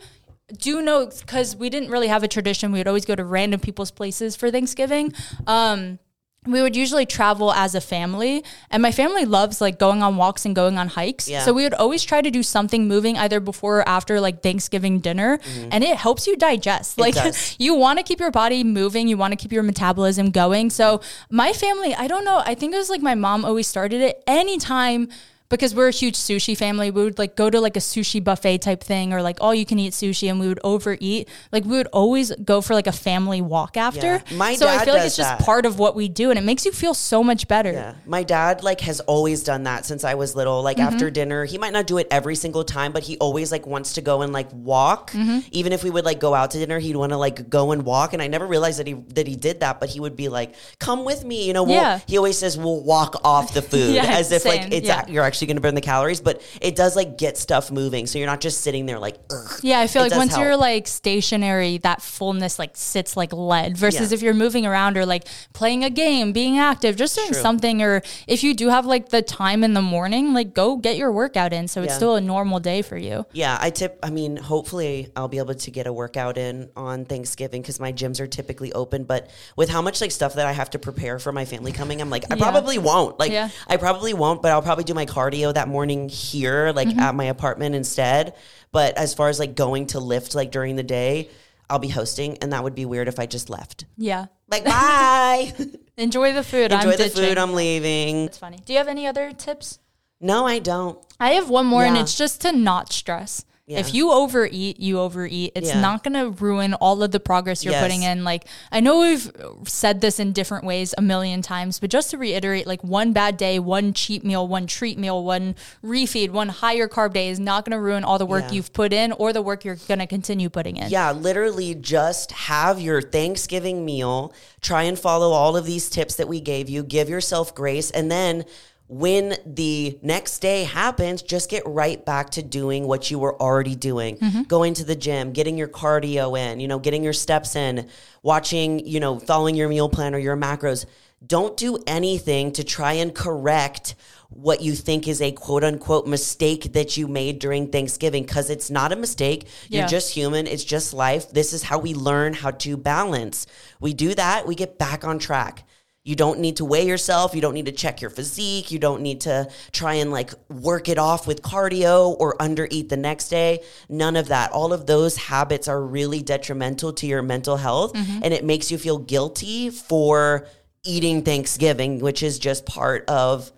do 0.58 0.82
know 0.82 1.08
because 1.08 1.56
we 1.56 1.70
didn't 1.70 1.90
really 1.90 2.08
have 2.08 2.24
a 2.24 2.28
tradition. 2.28 2.72
We 2.72 2.80
would 2.80 2.88
always 2.88 3.06
go 3.06 3.16
to 3.16 3.24
random 3.24 3.60
people's 3.60 3.92
places 3.92 4.36
for 4.36 4.52
Thanksgiving. 4.52 5.14
Um, 5.48 6.00
we 6.48 6.60
would 6.64 6.76
usually 6.76 7.06
travel 7.06 7.54
as 7.54 7.76
a 7.76 7.82
family, 7.82 8.44
and 8.72 8.82
my 8.82 8.92
family 8.92 9.26
loves 9.26 9.62
like 9.62 9.78
going 9.78 10.02
on 10.02 10.18
walks 10.18 10.44
and 10.44 10.56
going 10.56 10.80
on 10.80 10.88
hikes. 10.88 11.30
Yeah. 11.30 11.44
So 11.44 11.54
we 11.54 11.62
would 11.62 11.76
always 11.76 12.04
try 12.04 12.20
to 12.20 12.32
do 12.32 12.42
something 12.42 12.88
moving 12.88 13.16
either 13.16 13.40
before 13.40 13.82
or 13.82 13.88
after 13.88 14.20
like 14.20 14.42
Thanksgiving 14.42 15.00
dinner, 15.00 15.38
mm-hmm. 15.38 15.70
and 15.72 15.84
it 15.84 15.98
helps 15.98 16.26
you 16.26 16.36
digest. 16.36 16.98
Like 16.98 17.14
does. 17.14 17.56
you 17.60 17.76
want 17.76 18.00
to 18.00 18.04
keep 18.04 18.20
your 18.20 18.32
body 18.32 18.64
moving, 18.64 19.08
you 19.08 19.18
want 19.18 19.34
to 19.34 19.36
keep 19.36 19.52
your 19.52 19.62
metabolism 19.62 20.32
going. 20.32 20.72
So 20.72 21.02
my 21.30 21.54
family, 21.54 21.94
I 21.94 22.08
don't 22.08 22.26
know, 22.26 22.42
I 22.44 22.56
think 22.56 22.74
it 22.74 22.78
was 22.78 22.90
like 22.90 23.04
my 23.04 23.14
mom 23.14 23.46
always 23.46 23.68
started 23.68 24.02
it 24.02 24.24
anytime 24.26 25.10
because 25.52 25.76
we're 25.76 25.90
a 25.90 25.92
huge 25.92 26.16
sushi 26.16 26.58
family, 26.58 26.90
we 26.92 27.04
would 27.04 27.20
like 27.20 27.36
go 27.36 27.50
to 27.50 27.60
like 27.62 27.78
a 27.78 27.80
sushi 27.80 28.24
buffet 28.24 28.58
type 28.60 28.84
thing 28.84 29.14
or 29.14 29.22
like 29.22 29.38
all 29.42 29.54
you 29.54 29.66
can 29.66 29.78
eat 29.80 29.94
sushi 29.94 30.30
and 30.30 30.40
we 30.40 30.48
would 30.48 30.60
overeat. 30.64 31.30
Like 31.52 31.64
we 31.66 31.78
would 31.78 31.88
always 31.94 32.32
go 32.44 32.62
for 32.62 32.74
like 32.74 32.88
a 32.88 32.92
family 32.92 33.42
walk 33.42 33.78
after. 33.78 34.24
Yeah. 34.28 34.38
My 34.38 34.56
so 34.56 34.68
I 34.68 34.84
feel 34.84 34.94
like 34.96 35.06
it's 35.06 35.16
just 35.16 35.30
that. 35.38 35.42
part 35.46 35.66
of 35.66 35.78
what 35.78 35.96
we 35.96 36.10
do 36.10 36.30
and 36.32 36.40
it 36.40 36.44
makes 36.44 36.66
you 36.66 36.72
feel 36.72 36.94
so 36.94 37.24
much 37.24 37.48
better. 37.48 37.72
Yeah. 37.72 37.94
My 38.06 38.24
dad 38.24 38.64
like 38.64 38.82
has 38.82 39.00
always 39.02 39.44
done 39.44 39.64
that 39.64 39.86
since 39.86 40.04
I 40.04 40.16
was 40.16 40.36
little. 40.36 40.62
Like 40.64 40.72
Mm-hmm. 40.78 40.94
after 40.94 41.12
dinner, 41.12 41.46
he 41.46 41.58
might 41.58 41.74
not 41.74 41.86
do 41.86 41.98
it 42.00 42.08
every 42.10 42.34
single 42.36 42.64
time, 42.64 42.92
but 42.94 43.04
he 43.04 43.18
always 43.18 43.52
like 43.52 43.68
wants 43.68 43.94
to 43.94 44.02
go 44.02 44.22
and 44.24 44.32
like 44.34 44.52
walk. 44.54 45.12
Mm-hmm. 45.12 45.40
Even 45.52 45.74
if 45.74 45.84
we 45.84 45.90
would 45.90 46.06
like 46.06 46.20
go 46.20 46.34
out 46.34 46.52
to 46.52 46.58
dinner, 46.60 46.80
he'd 46.80 46.96
want 46.96 47.12
to 47.12 47.18
like 47.18 47.50
go 47.50 47.72
and 47.72 47.84
walk. 47.84 48.14
And 48.14 48.22
I 48.22 48.28
never 48.28 48.48
realized 48.48 48.80
that 48.80 48.88
he 48.88 48.94
that 48.94 49.28
he 49.28 49.36
did 49.36 49.60
that, 49.60 49.80
but 49.82 49.90
he 49.90 50.00
would 50.00 50.16
be 50.16 50.30
like, 50.30 50.56
"Come 50.80 51.04
with 51.04 51.24
me," 51.26 51.46
you 51.46 51.54
know. 51.54 51.64
We'll, 51.64 51.74
Yeah. 51.76 52.00
He 52.08 52.18
always 52.18 52.38
says, 52.38 52.58
"We'll 52.58 52.82
walk 52.84 53.20
off 53.26 53.54
the 53.54 53.62
food," 53.72 53.94
Yeah, 53.94 54.06
as 54.06 54.32
if 54.32 54.44
same. 54.44 54.62
like 54.64 54.72
it's 54.74 54.88
Yeah. 54.88 55.04
ac- 55.04 55.12
you're 55.12 55.24
actually 55.26 55.41
going 55.48 55.58
to 55.58 55.62
burn 55.62 55.76
the 55.76 55.82
calories. 55.82 56.22
But 56.22 56.42
it 56.62 56.76
does 56.76 56.96
like 56.96 57.18
get 57.18 57.38
stuff 57.38 57.72
moving, 57.72 58.08
so 58.08 58.18
you're 58.20 58.28
not 58.28 58.42
just 58.42 58.62
sitting 58.62 58.86
there 58.86 59.00
like, 59.00 59.18
Ugh. 59.32 59.60
Yeah, 59.64 59.80
I 59.80 59.88
feel 59.88 60.04
It 60.04 60.12
like 60.12 60.18
once 60.18 60.38
you're 60.38 60.56
like 60.58 60.88
stationary, 60.88 61.78
that 61.80 62.02
fullness 62.02 62.58
like 62.60 62.72
sits 62.76 63.16
like 63.18 63.34
lead. 63.34 63.78
Versus 63.78 64.12
Yeah. 64.12 64.16
if 64.16 64.22
you're 64.22 64.34
moving 64.34 64.66
around 64.66 64.98
or 64.98 65.06
like 65.06 65.26
playing 65.54 65.84
a 65.84 65.90
game, 65.90 66.32
being 66.34 66.58
active, 66.58 66.96
just 66.96 67.16
doing 67.16 67.32
True. 67.32 67.42
something. 67.42 67.82
Or 67.82 68.02
if 68.28 68.44
you 68.44 68.54
do 68.54 68.70
have 68.70 68.86
like 68.86 69.10
the 69.10 69.22
time 69.22 69.64
in 69.64 69.74
the 69.74 69.82
morning, 69.82 70.34
like 70.34 70.54
go 70.54 70.76
get 70.78 70.98
your 70.98 71.12
workout 71.12 71.54
in. 71.54 71.68
So 71.68 71.82
it's 71.82 71.92
Yeah. 71.92 71.98
still 71.98 72.16
a 72.16 72.22
normal 72.22 72.60
day 72.60 72.82
for 72.82 72.98
you. 72.98 73.26
Yeah, 73.34 73.58
I 73.60 73.70
tip. 73.70 74.00
I 74.04 74.10
mean, 74.10 74.38
hopefully, 74.38 75.10
I'll 75.16 75.28
be 75.28 75.38
able 75.38 75.54
to 75.56 75.72
get 75.72 75.88
a 75.88 75.94
workout 75.94 76.38
in 76.38 76.70
on 76.76 77.06
Thanksgiving 77.06 77.62
because 77.62 77.80
my 77.80 77.92
gyms 77.94 78.20
are 78.20 78.28
typically 78.28 78.72
open. 78.74 79.04
But 79.04 79.30
with 79.56 79.70
how 79.70 79.82
much 79.82 80.02
like 80.02 80.12
stuff 80.12 80.34
that 80.36 80.46
I 80.46 80.52
have 80.52 80.70
to 80.72 80.80
prepare 80.80 81.20
for 81.20 81.32
my 81.32 81.46
family 81.46 81.72
coming, 81.72 82.02
I'm 82.02 82.10
like, 82.10 82.26
I 82.32 82.36
Yeah. 82.36 82.42
probably 82.44 82.78
won't. 82.78 83.20
Like, 83.20 83.32
Yeah. 83.32 83.50
I 83.68 83.78
probably 83.78 84.14
won't. 84.14 84.42
But 84.42 84.52
I'll 84.52 84.62
probably 84.62 84.84
do 84.84 84.94
my 84.94 85.06
cardio 85.06 85.31
that 85.32 85.68
morning 85.68 86.10
here, 86.10 86.72
like 86.76 86.88
Mm-hmm. 86.90 87.00
at 87.00 87.16
my 87.16 87.26
apartment 87.26 87.76
instead. 87.76 88.36
But 88.72 88.98
as 88.98 89.14
far 89.14 89.30
as 89.30 89.40
like 89.40 89.56
going 89.56 89.88
to 89.88 90.00
lift 90.00 90.36
like 90.36 90.52
during 90.52 90.76
the 90.76 90.84
day, 90.84 91.30
I'll 91.70 91.80
be 91.80 91.88
hosting, 91.90 92.38
and 92.40 92.52
that 92.54 92.64
would 92.64 92.76
be 92.76 92.86
weird 92.86 93.08
if 93.08 93.18
I 93.20 93.26
just 93.26 93.50
left. 93.50 93.86
Yeah. 93.98 94.26
Like, 94.50 94.66
bye. 94.66 95.54
Enjoy 95.98 96.34
the 96.34 96.44
food. 96.44 96.72
Enjoy 96.72 96.78
I'm 96.78 96.90
the 96.90 96.98
ditching. 96.98 97.24
food. 97.24 97.38
I'm 97.38 97.54
leaving. 97.54 98.26
It's 98.26 98.38
funny. 98.38 98.60
Do 98.66 98.74
you 98.74 98.78
have 98.80 98.88
any 98.90 99.08
other 99.08 99.32
tips? 99.32 99.80
No, 100.20 100.46
I 100.46 100.60
don't. 100.60 101.00
I 101.20 101.32
have 101.32 101.50
one 101.50 101.66
more, 101.66 101.84
and 101.84 101.98
it's 101.98 102.18
just 102.18 102.42
to 102.42 102.52
not 102.52 102.92
stress. 102.92 103.46
Yeah. 103.68 103.80
If 103.80 103.94
you 103.94 104.12
overeat, 104.12 104.80
you 104.80 105.00
overeat. 105.00 105.54
It's 105.56 105.70
Yeah. 105.70 105.80
not 105.80 106.04
going 106.04 106.16
to 106.16 106.32
ruin 106.44 106.74
all 106.74 107.02
of 107.04 107.12
the 107.12 107.20
progress 107.22 107.64
you're 107.64 107.72
Yes. 107.74 107.84
putting 107.84 108.04
in. 108.04 108.24
Like, 108.26 108.46
I 108.72 108.80
know 108.82 109.00
we've 109.02 109.32
said 109.66 110.02
this 110.02 110.20
in 110.20 110.34
different 110.34 110.66
ways 110.66 110.94
a 110.98 111.02
million 111.02 111.42
times, 111.42 111.80
but 111.80 111.90
just 111.90 112.10
to 112.12 112.18
reiterate, 112.18 112.68
like, 112.68 112.84
one 112.84 113.14
bad 113.14 113.38
day, 113.38 113.60
one 113.60 113.94
cheat 113.94 114.26
meal, 114.26 114.46
one 114.48 114.68
treat 114.68 114.98
meal, 114.98 115.24
one 115.24 115.56
refeed, 115.86 116.32
one 116.32 116.50
higher 116.50 116.88
carb 116.90 117.14
day 117.14 117.30
is 117.30 117.40
not 117.40 117.64
going 117.64 117.72
to 117.78 117.80
ruin 117.82 118.04
all 118.04 118.18
the 118.18 118.26
work 118.26 118.46
Yeah. 118.50 118.54
you've 118.56 118.74
put 118.74 118.92
in 118.92 119.12
or 119.14 119.32
the 119.32 119.42
work 119.42 119.64
you're 119.64 119.78
going 119.88 120.00
to 120.00 120.08
continue 120.08 120.50
putting 120.50 120.76
in. 120.78 120.90
Yeah, 120.90 121.12
literally 121.12 121.74
just 121.76 122.32
have 122.34 122.82
your 122.82 123.02
Thanksgiving 123.02 123.86
meal. 123.86 124.34
Try 124.62 124.84
and 124.84 125.00
follow 125.00 125.32
all 125.32 125.56
of 125.56 125.66
these 125.66 125.88
tips 125.90 126.16
that 126.16 126.28
we 126.28 126.42
gave 126.42 126.68
you. 126.70 126.84
Give 126.84 127.08
yourself 127.08 127.56
grace. 127.56 127.90
And 127.92 128.12
then 128.12 128.44
when 128.92 129.38
the 129.46 129.98
next 130.02 130.40
day 130.40 130.66
happens, 130.66 131.22
just 131.22 131.50
get 131.50 131.64
right 131.66 132.06
back 132.06 132.32
to 132.32 132.44
doing 132.44 132.86
what 132.86 133.10
you 133.10 133.20
were 133.20 133.42
already 133.42 133.74
doing. 133.74 134.18
Mm-hmm. 134.18 134.42
Going 134.44 134.74
to 134.74 134.84
the 134.84 134.98
gym, 134.98 135.32
getting 135.32 135.58
your 135.58 135.70
cardio 135.70 136.38
in, 136.38 136.60
you 136.60 136.68
know, 136.68 136.78
getting 136.78 137.02
your 137.02 137.14
steps 137.14 137.56
in, 137.56 137.88
watching, 138.22 138.86
you 138.86 139.00
know, 139.00 139.18
following 139.18 139.56
your 139.56 139.70
meal 139.70 139.88
plan 139.88 140.14
or 140.14 140.18
your 140.18 140.36
macros. 140.36 140.86
Don't 141.26 141.56
do 141.56 141.82
anything 141.88 142.52
to 142.52 142.66
try 142.66 142.94
and 142.94 143.16
correct 143.16 143.96
what 144.28 144.60
you 144.60 144.74
think 144.74 145.08
is 145.08 145.22
a 145.22 145.32
quote 145.32 145.64
unquote 145.64 146.06
mistake 146.06 146.74
that 146.74 146.98
you 146.98 147.08
made 147.08 147.40
during 147.40 147.72
Thanksgiving 147.72 148.24
because 148.24 148.50
it's 148.50 148.70
not 148.70 148.92
a 148.92 148.98
mistake. 148.98 149.48
You're 149.70 149.88
just 149.88 150.14
human. 150.14 150.48
It's 150.48 150.66
just 150.66 150.94
life. 150.94 151.32
This 151.32 151.54
is 151.54 151.64
how 151.64 151.80
we 151.80 151.94
learn 151.94 152.34
how 152.34 152.52
to 152.52 152.76
balance. 152.76 153.48
We 153.80 153.94
do 153.94 154.14
that, 154.16 154.46
we 154.46 154.56
get 154.56 154.78
back 154.78 155.06
on 155.06 155.18
track. 155.18 155.66
You 156.04 156.16
don't 156.16 156.40
need 156.40 156.58
to 156.58 156.66
weigh 156.66 156.88
yourself. 156.88 157.36
You 157.36 157.42
don't 157.42 157.54
need 157.54 157.68
to 157.68 157.72
check 157.72 158.02
your 158.02 158.10
physique. 158.10 158.72
You 158.72 158.80
don't 158.80 159.02
need 159.02 159.22
to 159.22 159.50
try 159.72 159.96
and 159.96 160.12
like 160.12 160.34
work 160.50 160.90
it 160.90 160.98
off 160.98 161.28
with 161.28 161.44
cardio 161.44 162.16
or 162.20 162.36
undereat 162.38 162.90
the 162.90 162.98
next 162.98 163.30
day. 163.30 163.64
None 163.88 164.16
of 164.16 164.30
that. 164.30 164.52
All 164.52 164.74
of 164.74 164.88
those 164.88 165.16
habits 165.16 165.68
are 165.68 165.82
really 165.82 166.24
detrimental 166.24 166.94
to 166.94 167.06
your 167.06 167.22
mental 167.22 167.56
health 167.58 167.94
mm-hmm. 167.94 168.24
and 168.24 168.34
it 168.34 168.44
makes 168.44 168.72
you 168.72 168.80
feel 168.80 168.98
guilty 168.98 169.70
for 169.70 170.48
eating 170.84 171.22
Thanksgiving, 171.22 172.00
which 172.00 172.24
is 172.24 172.40
just 172.40 172.66
part 172.66 173.08
of 173.08 173.52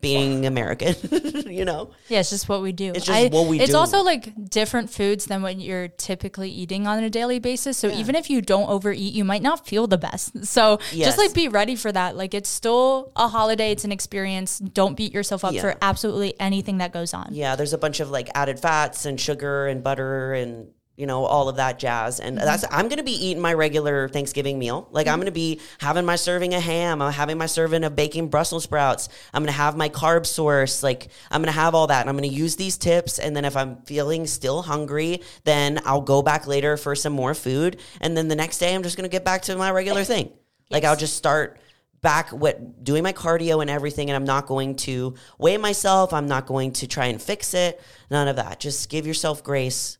being 0.00 0.46
American, 0.46 0.94
you 1.46 1.64
know? 1.64 1.90
Yeah, 2.08 2.20
it's 2.20 2.30
just 2.30 2.48
what 2.48 2.62
we 2.62 2.72
do. 2.72 2.92
It's 2.94 3.06
just 3.06 3.32
what 3.32 3.46
we 3.46 3.56
It's 3.58 3.66
do. 3.66 3.70
It's 3.70 3.74
also 3.74 4.02
like 4.02 4.48
different 4.50 4.90
foods 4.90 5.26
than 5.26 5.42
what 5.42 5.58
you're 5.58 5.88
typically 5.88 6.50
eating 6.50 6.86
on 6.86 7.02
a 7.04 7.10
daily 7.10 7.38
basis. 7.38 7.76
So 7.76 7.88
even 7.88 8.14
if 8.14 8.30
you 8.30 8.40
don't 8.40 8.68
overeat, 8.68 9.12
you 9.12 9.24
might 9.24 9.42
not 9.42 9.66
feel 9.66 9.86
the 9.86 9.98
best. 9.98 10.32
So 10.50 10.78
Yes. 10.92 11.06
just 11.08 11.18
like 11.18 11.32
be 11.34 11.48
ready 11.48 11.76
for 11.76 11.92
that. 11.92 12.16
Like 12.16 12.34
it's 12.34 12.48
still 12.48 13.12
a 13.16 13.28
holiday, 13.28 13.70
it's 13.72 13.84
an 13.84 13.92
experience. 13.92 14.58
Don't 14.58 14.96
beat 14.96 15.12
yourself 15.14 15.44
up 15.44 15.52
Yeah. 15.52 15.60
for 15.60 15.76
absolutely 15.82 16.38
anything 16.40 16.78
that 16.78 16.92
goes 16.92 17.14
on. 17.14 17.28
Yeah, 17.32 17.56
there's 17.56 17.72
a 17.72 17.78
bunch 17.78 18.00
of 18.00 18.10
like 18.10 18.28
added 18.34 18.58
fats 18.58 19.04
and 19.06 19.20
sugar 19.20 19.66
and 19.66 19.82
butter 19.84 20.32
and 20.34 20.68
you 21.00 21.06
know 21.06 21.24
all 21.24 21.48
of 21.48 21.56
that 21.56 21.78
jazz. 21.78 22.20
And 22.20 22.36
mm-hmm. 22.36 22.44
that's 22.44 22.64
I'm 22.70 22.88
going 22.88 22.98
to 22.98 23.02
be 23.02 23.26
eating 23.26 23.42
my 23.42 23.54
regular 23.54 24.08
Thanksgiving 24.08 24.58
meal. 24.58 24.86
Like 24.90 25.06
I'm 25.06 25.12
mm-hmm. 25.12 25.20
going 25.20 25.26
to 25.26 25.32
be 25.32 25.60
having 25.78 26.04
my 26.04 26.16
serving 26.16 26.52
of 26.54 26.62
ham, 26.62 27.00
I'm 27.00 27.12
having 27.12 27.38
my 27.38 27.46
serving 27.46 27.84
of 27.84 27.96
baking 27.96 28.28
Brussels 28.28 28.64
sprouts. 28.64 29.08
I'm 29.32 29.42
going 29.42 29.52
to 29.52 29.58
have 29.58 29.76
my 29.76 29.88
carb 29.88 30.26
source. 30.26 30.82
Like 30.82 31.08
I'm 31.30 31.40
going 31.40 31.52
to 31.52 31.58
have 31.58 31.74
all 31.74 31.86
that 31.86 32.02
and 32.02 32.10
I'm 32.10 32.16
going 32.16 32.28
to 32.28 32.36
use 32.36 32.56
these 32.56 32.76
tips 32.76 33.18
and 33.18 33.34
then 33.34 33.46
if 33.46 33.56
I'm 33.56 33.76
feeling 33.82 34.26
still 34.26 34.62
hungry, 34.62 35.22
then 35.44 35.80
I'll 35.86 36.02
go 36.02 36.20
back 36.20 36.46
later 36.46 36.76
for 36.76 36.94
some 36.94 37.14
more 37.14 37.34
food 37.34 37.80
and 38.00 38.16
then 38.16 38.28
the 38.28 38.36
next 38.36 38.58
day 38.58 38.74
I'm 38.74 38.82
just 38.82 38.96
going 38.96 39.08
to 39.08 39.12
get 39.12 39.24
back 39.24 39.42
to 39.42 39.56
my 39.56 39.70
regular 39.70 40.04
thing. 40.04 40.32
Like 40.70 40.84
I'll 40.84 40.96
just 40.96 41.16
start 41.16 41.58
back 42.02 42.30
what 42.30 42.82
doing 42.82 43.02
my 43.02 43.12
cardio 43.12 43.60
and 43.60 43.70
everything 43.70 44.08
and 44.10 44.16
I'm 44.16 44.24
not 44.24 44.46
going 44.46 44.76
to 44.76 45.14
weigh 45.38 45.56
myself. 45.56 46.12
I'm 46.12 46.28
not 46.28 46.46
going 46.46 46.72
to 46.74 46.86
try 46.86 47.06
and 47.06 47.20
fix 47.20 47.54
it. 47.54 47.80
None 48.10 48.28
of 48.28 48.36
that. 48.36 48.60
Just 48.60 48.88
give 48.88 49.06
yourself 49.06 49.44
grace. 49.44 49.98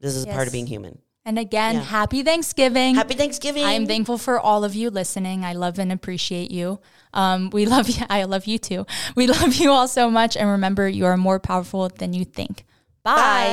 This 0.00 0.14
is 0.14 0.24
a 0.24 0.28
part 0.28 0.46
of 0.46 0.52
being 0.52 0.66
human. 0.66 0.98
And 1.24 1.40
again, 1.40 1.74
Yeah. 1.74 1.82
happy 1.82 2.22
Thanksgiving. 2.22 2.94
Happy 2.94 3.14
Thanksgiving. 3.14 3.64
I 3.64 3.72
am 3.72 3.86
thankful 3.86 4.16
for 4.16 4.38
all 4.38 4.62
of 4.62 4.76
you 4.76 4.90
listening. 4.90 5.44
I 5.44 5.54
love 5.54 5.78
and 5.80 5.90
appreciate 5.90 6.52
you. 6.52 6.78
Um, 7.12 7.50
we 7.50 7.66
love 7.74 7.88
you. 7.88 8.04
I 8.08 8.22
love 8.24 8.46
you 8.46 8.58
too. 8.58 8.86
We 9.16 9.26
love 9.36 9.54
you 9.54 9.72
all 9.72 9.88
so 9.88 10.08
much. 10.08 10.36
And 10.36 10.48
remember, 10.48 10.88
you 10.88 11.04
are 11.06 11.16
more 11.16 11.40
powerful 11.40 11.88
than 11.88 12.12
you 12.12 12.24
think. 12.24 12.64
Bye. 13.02 13.14
Bye. 13.16 13.46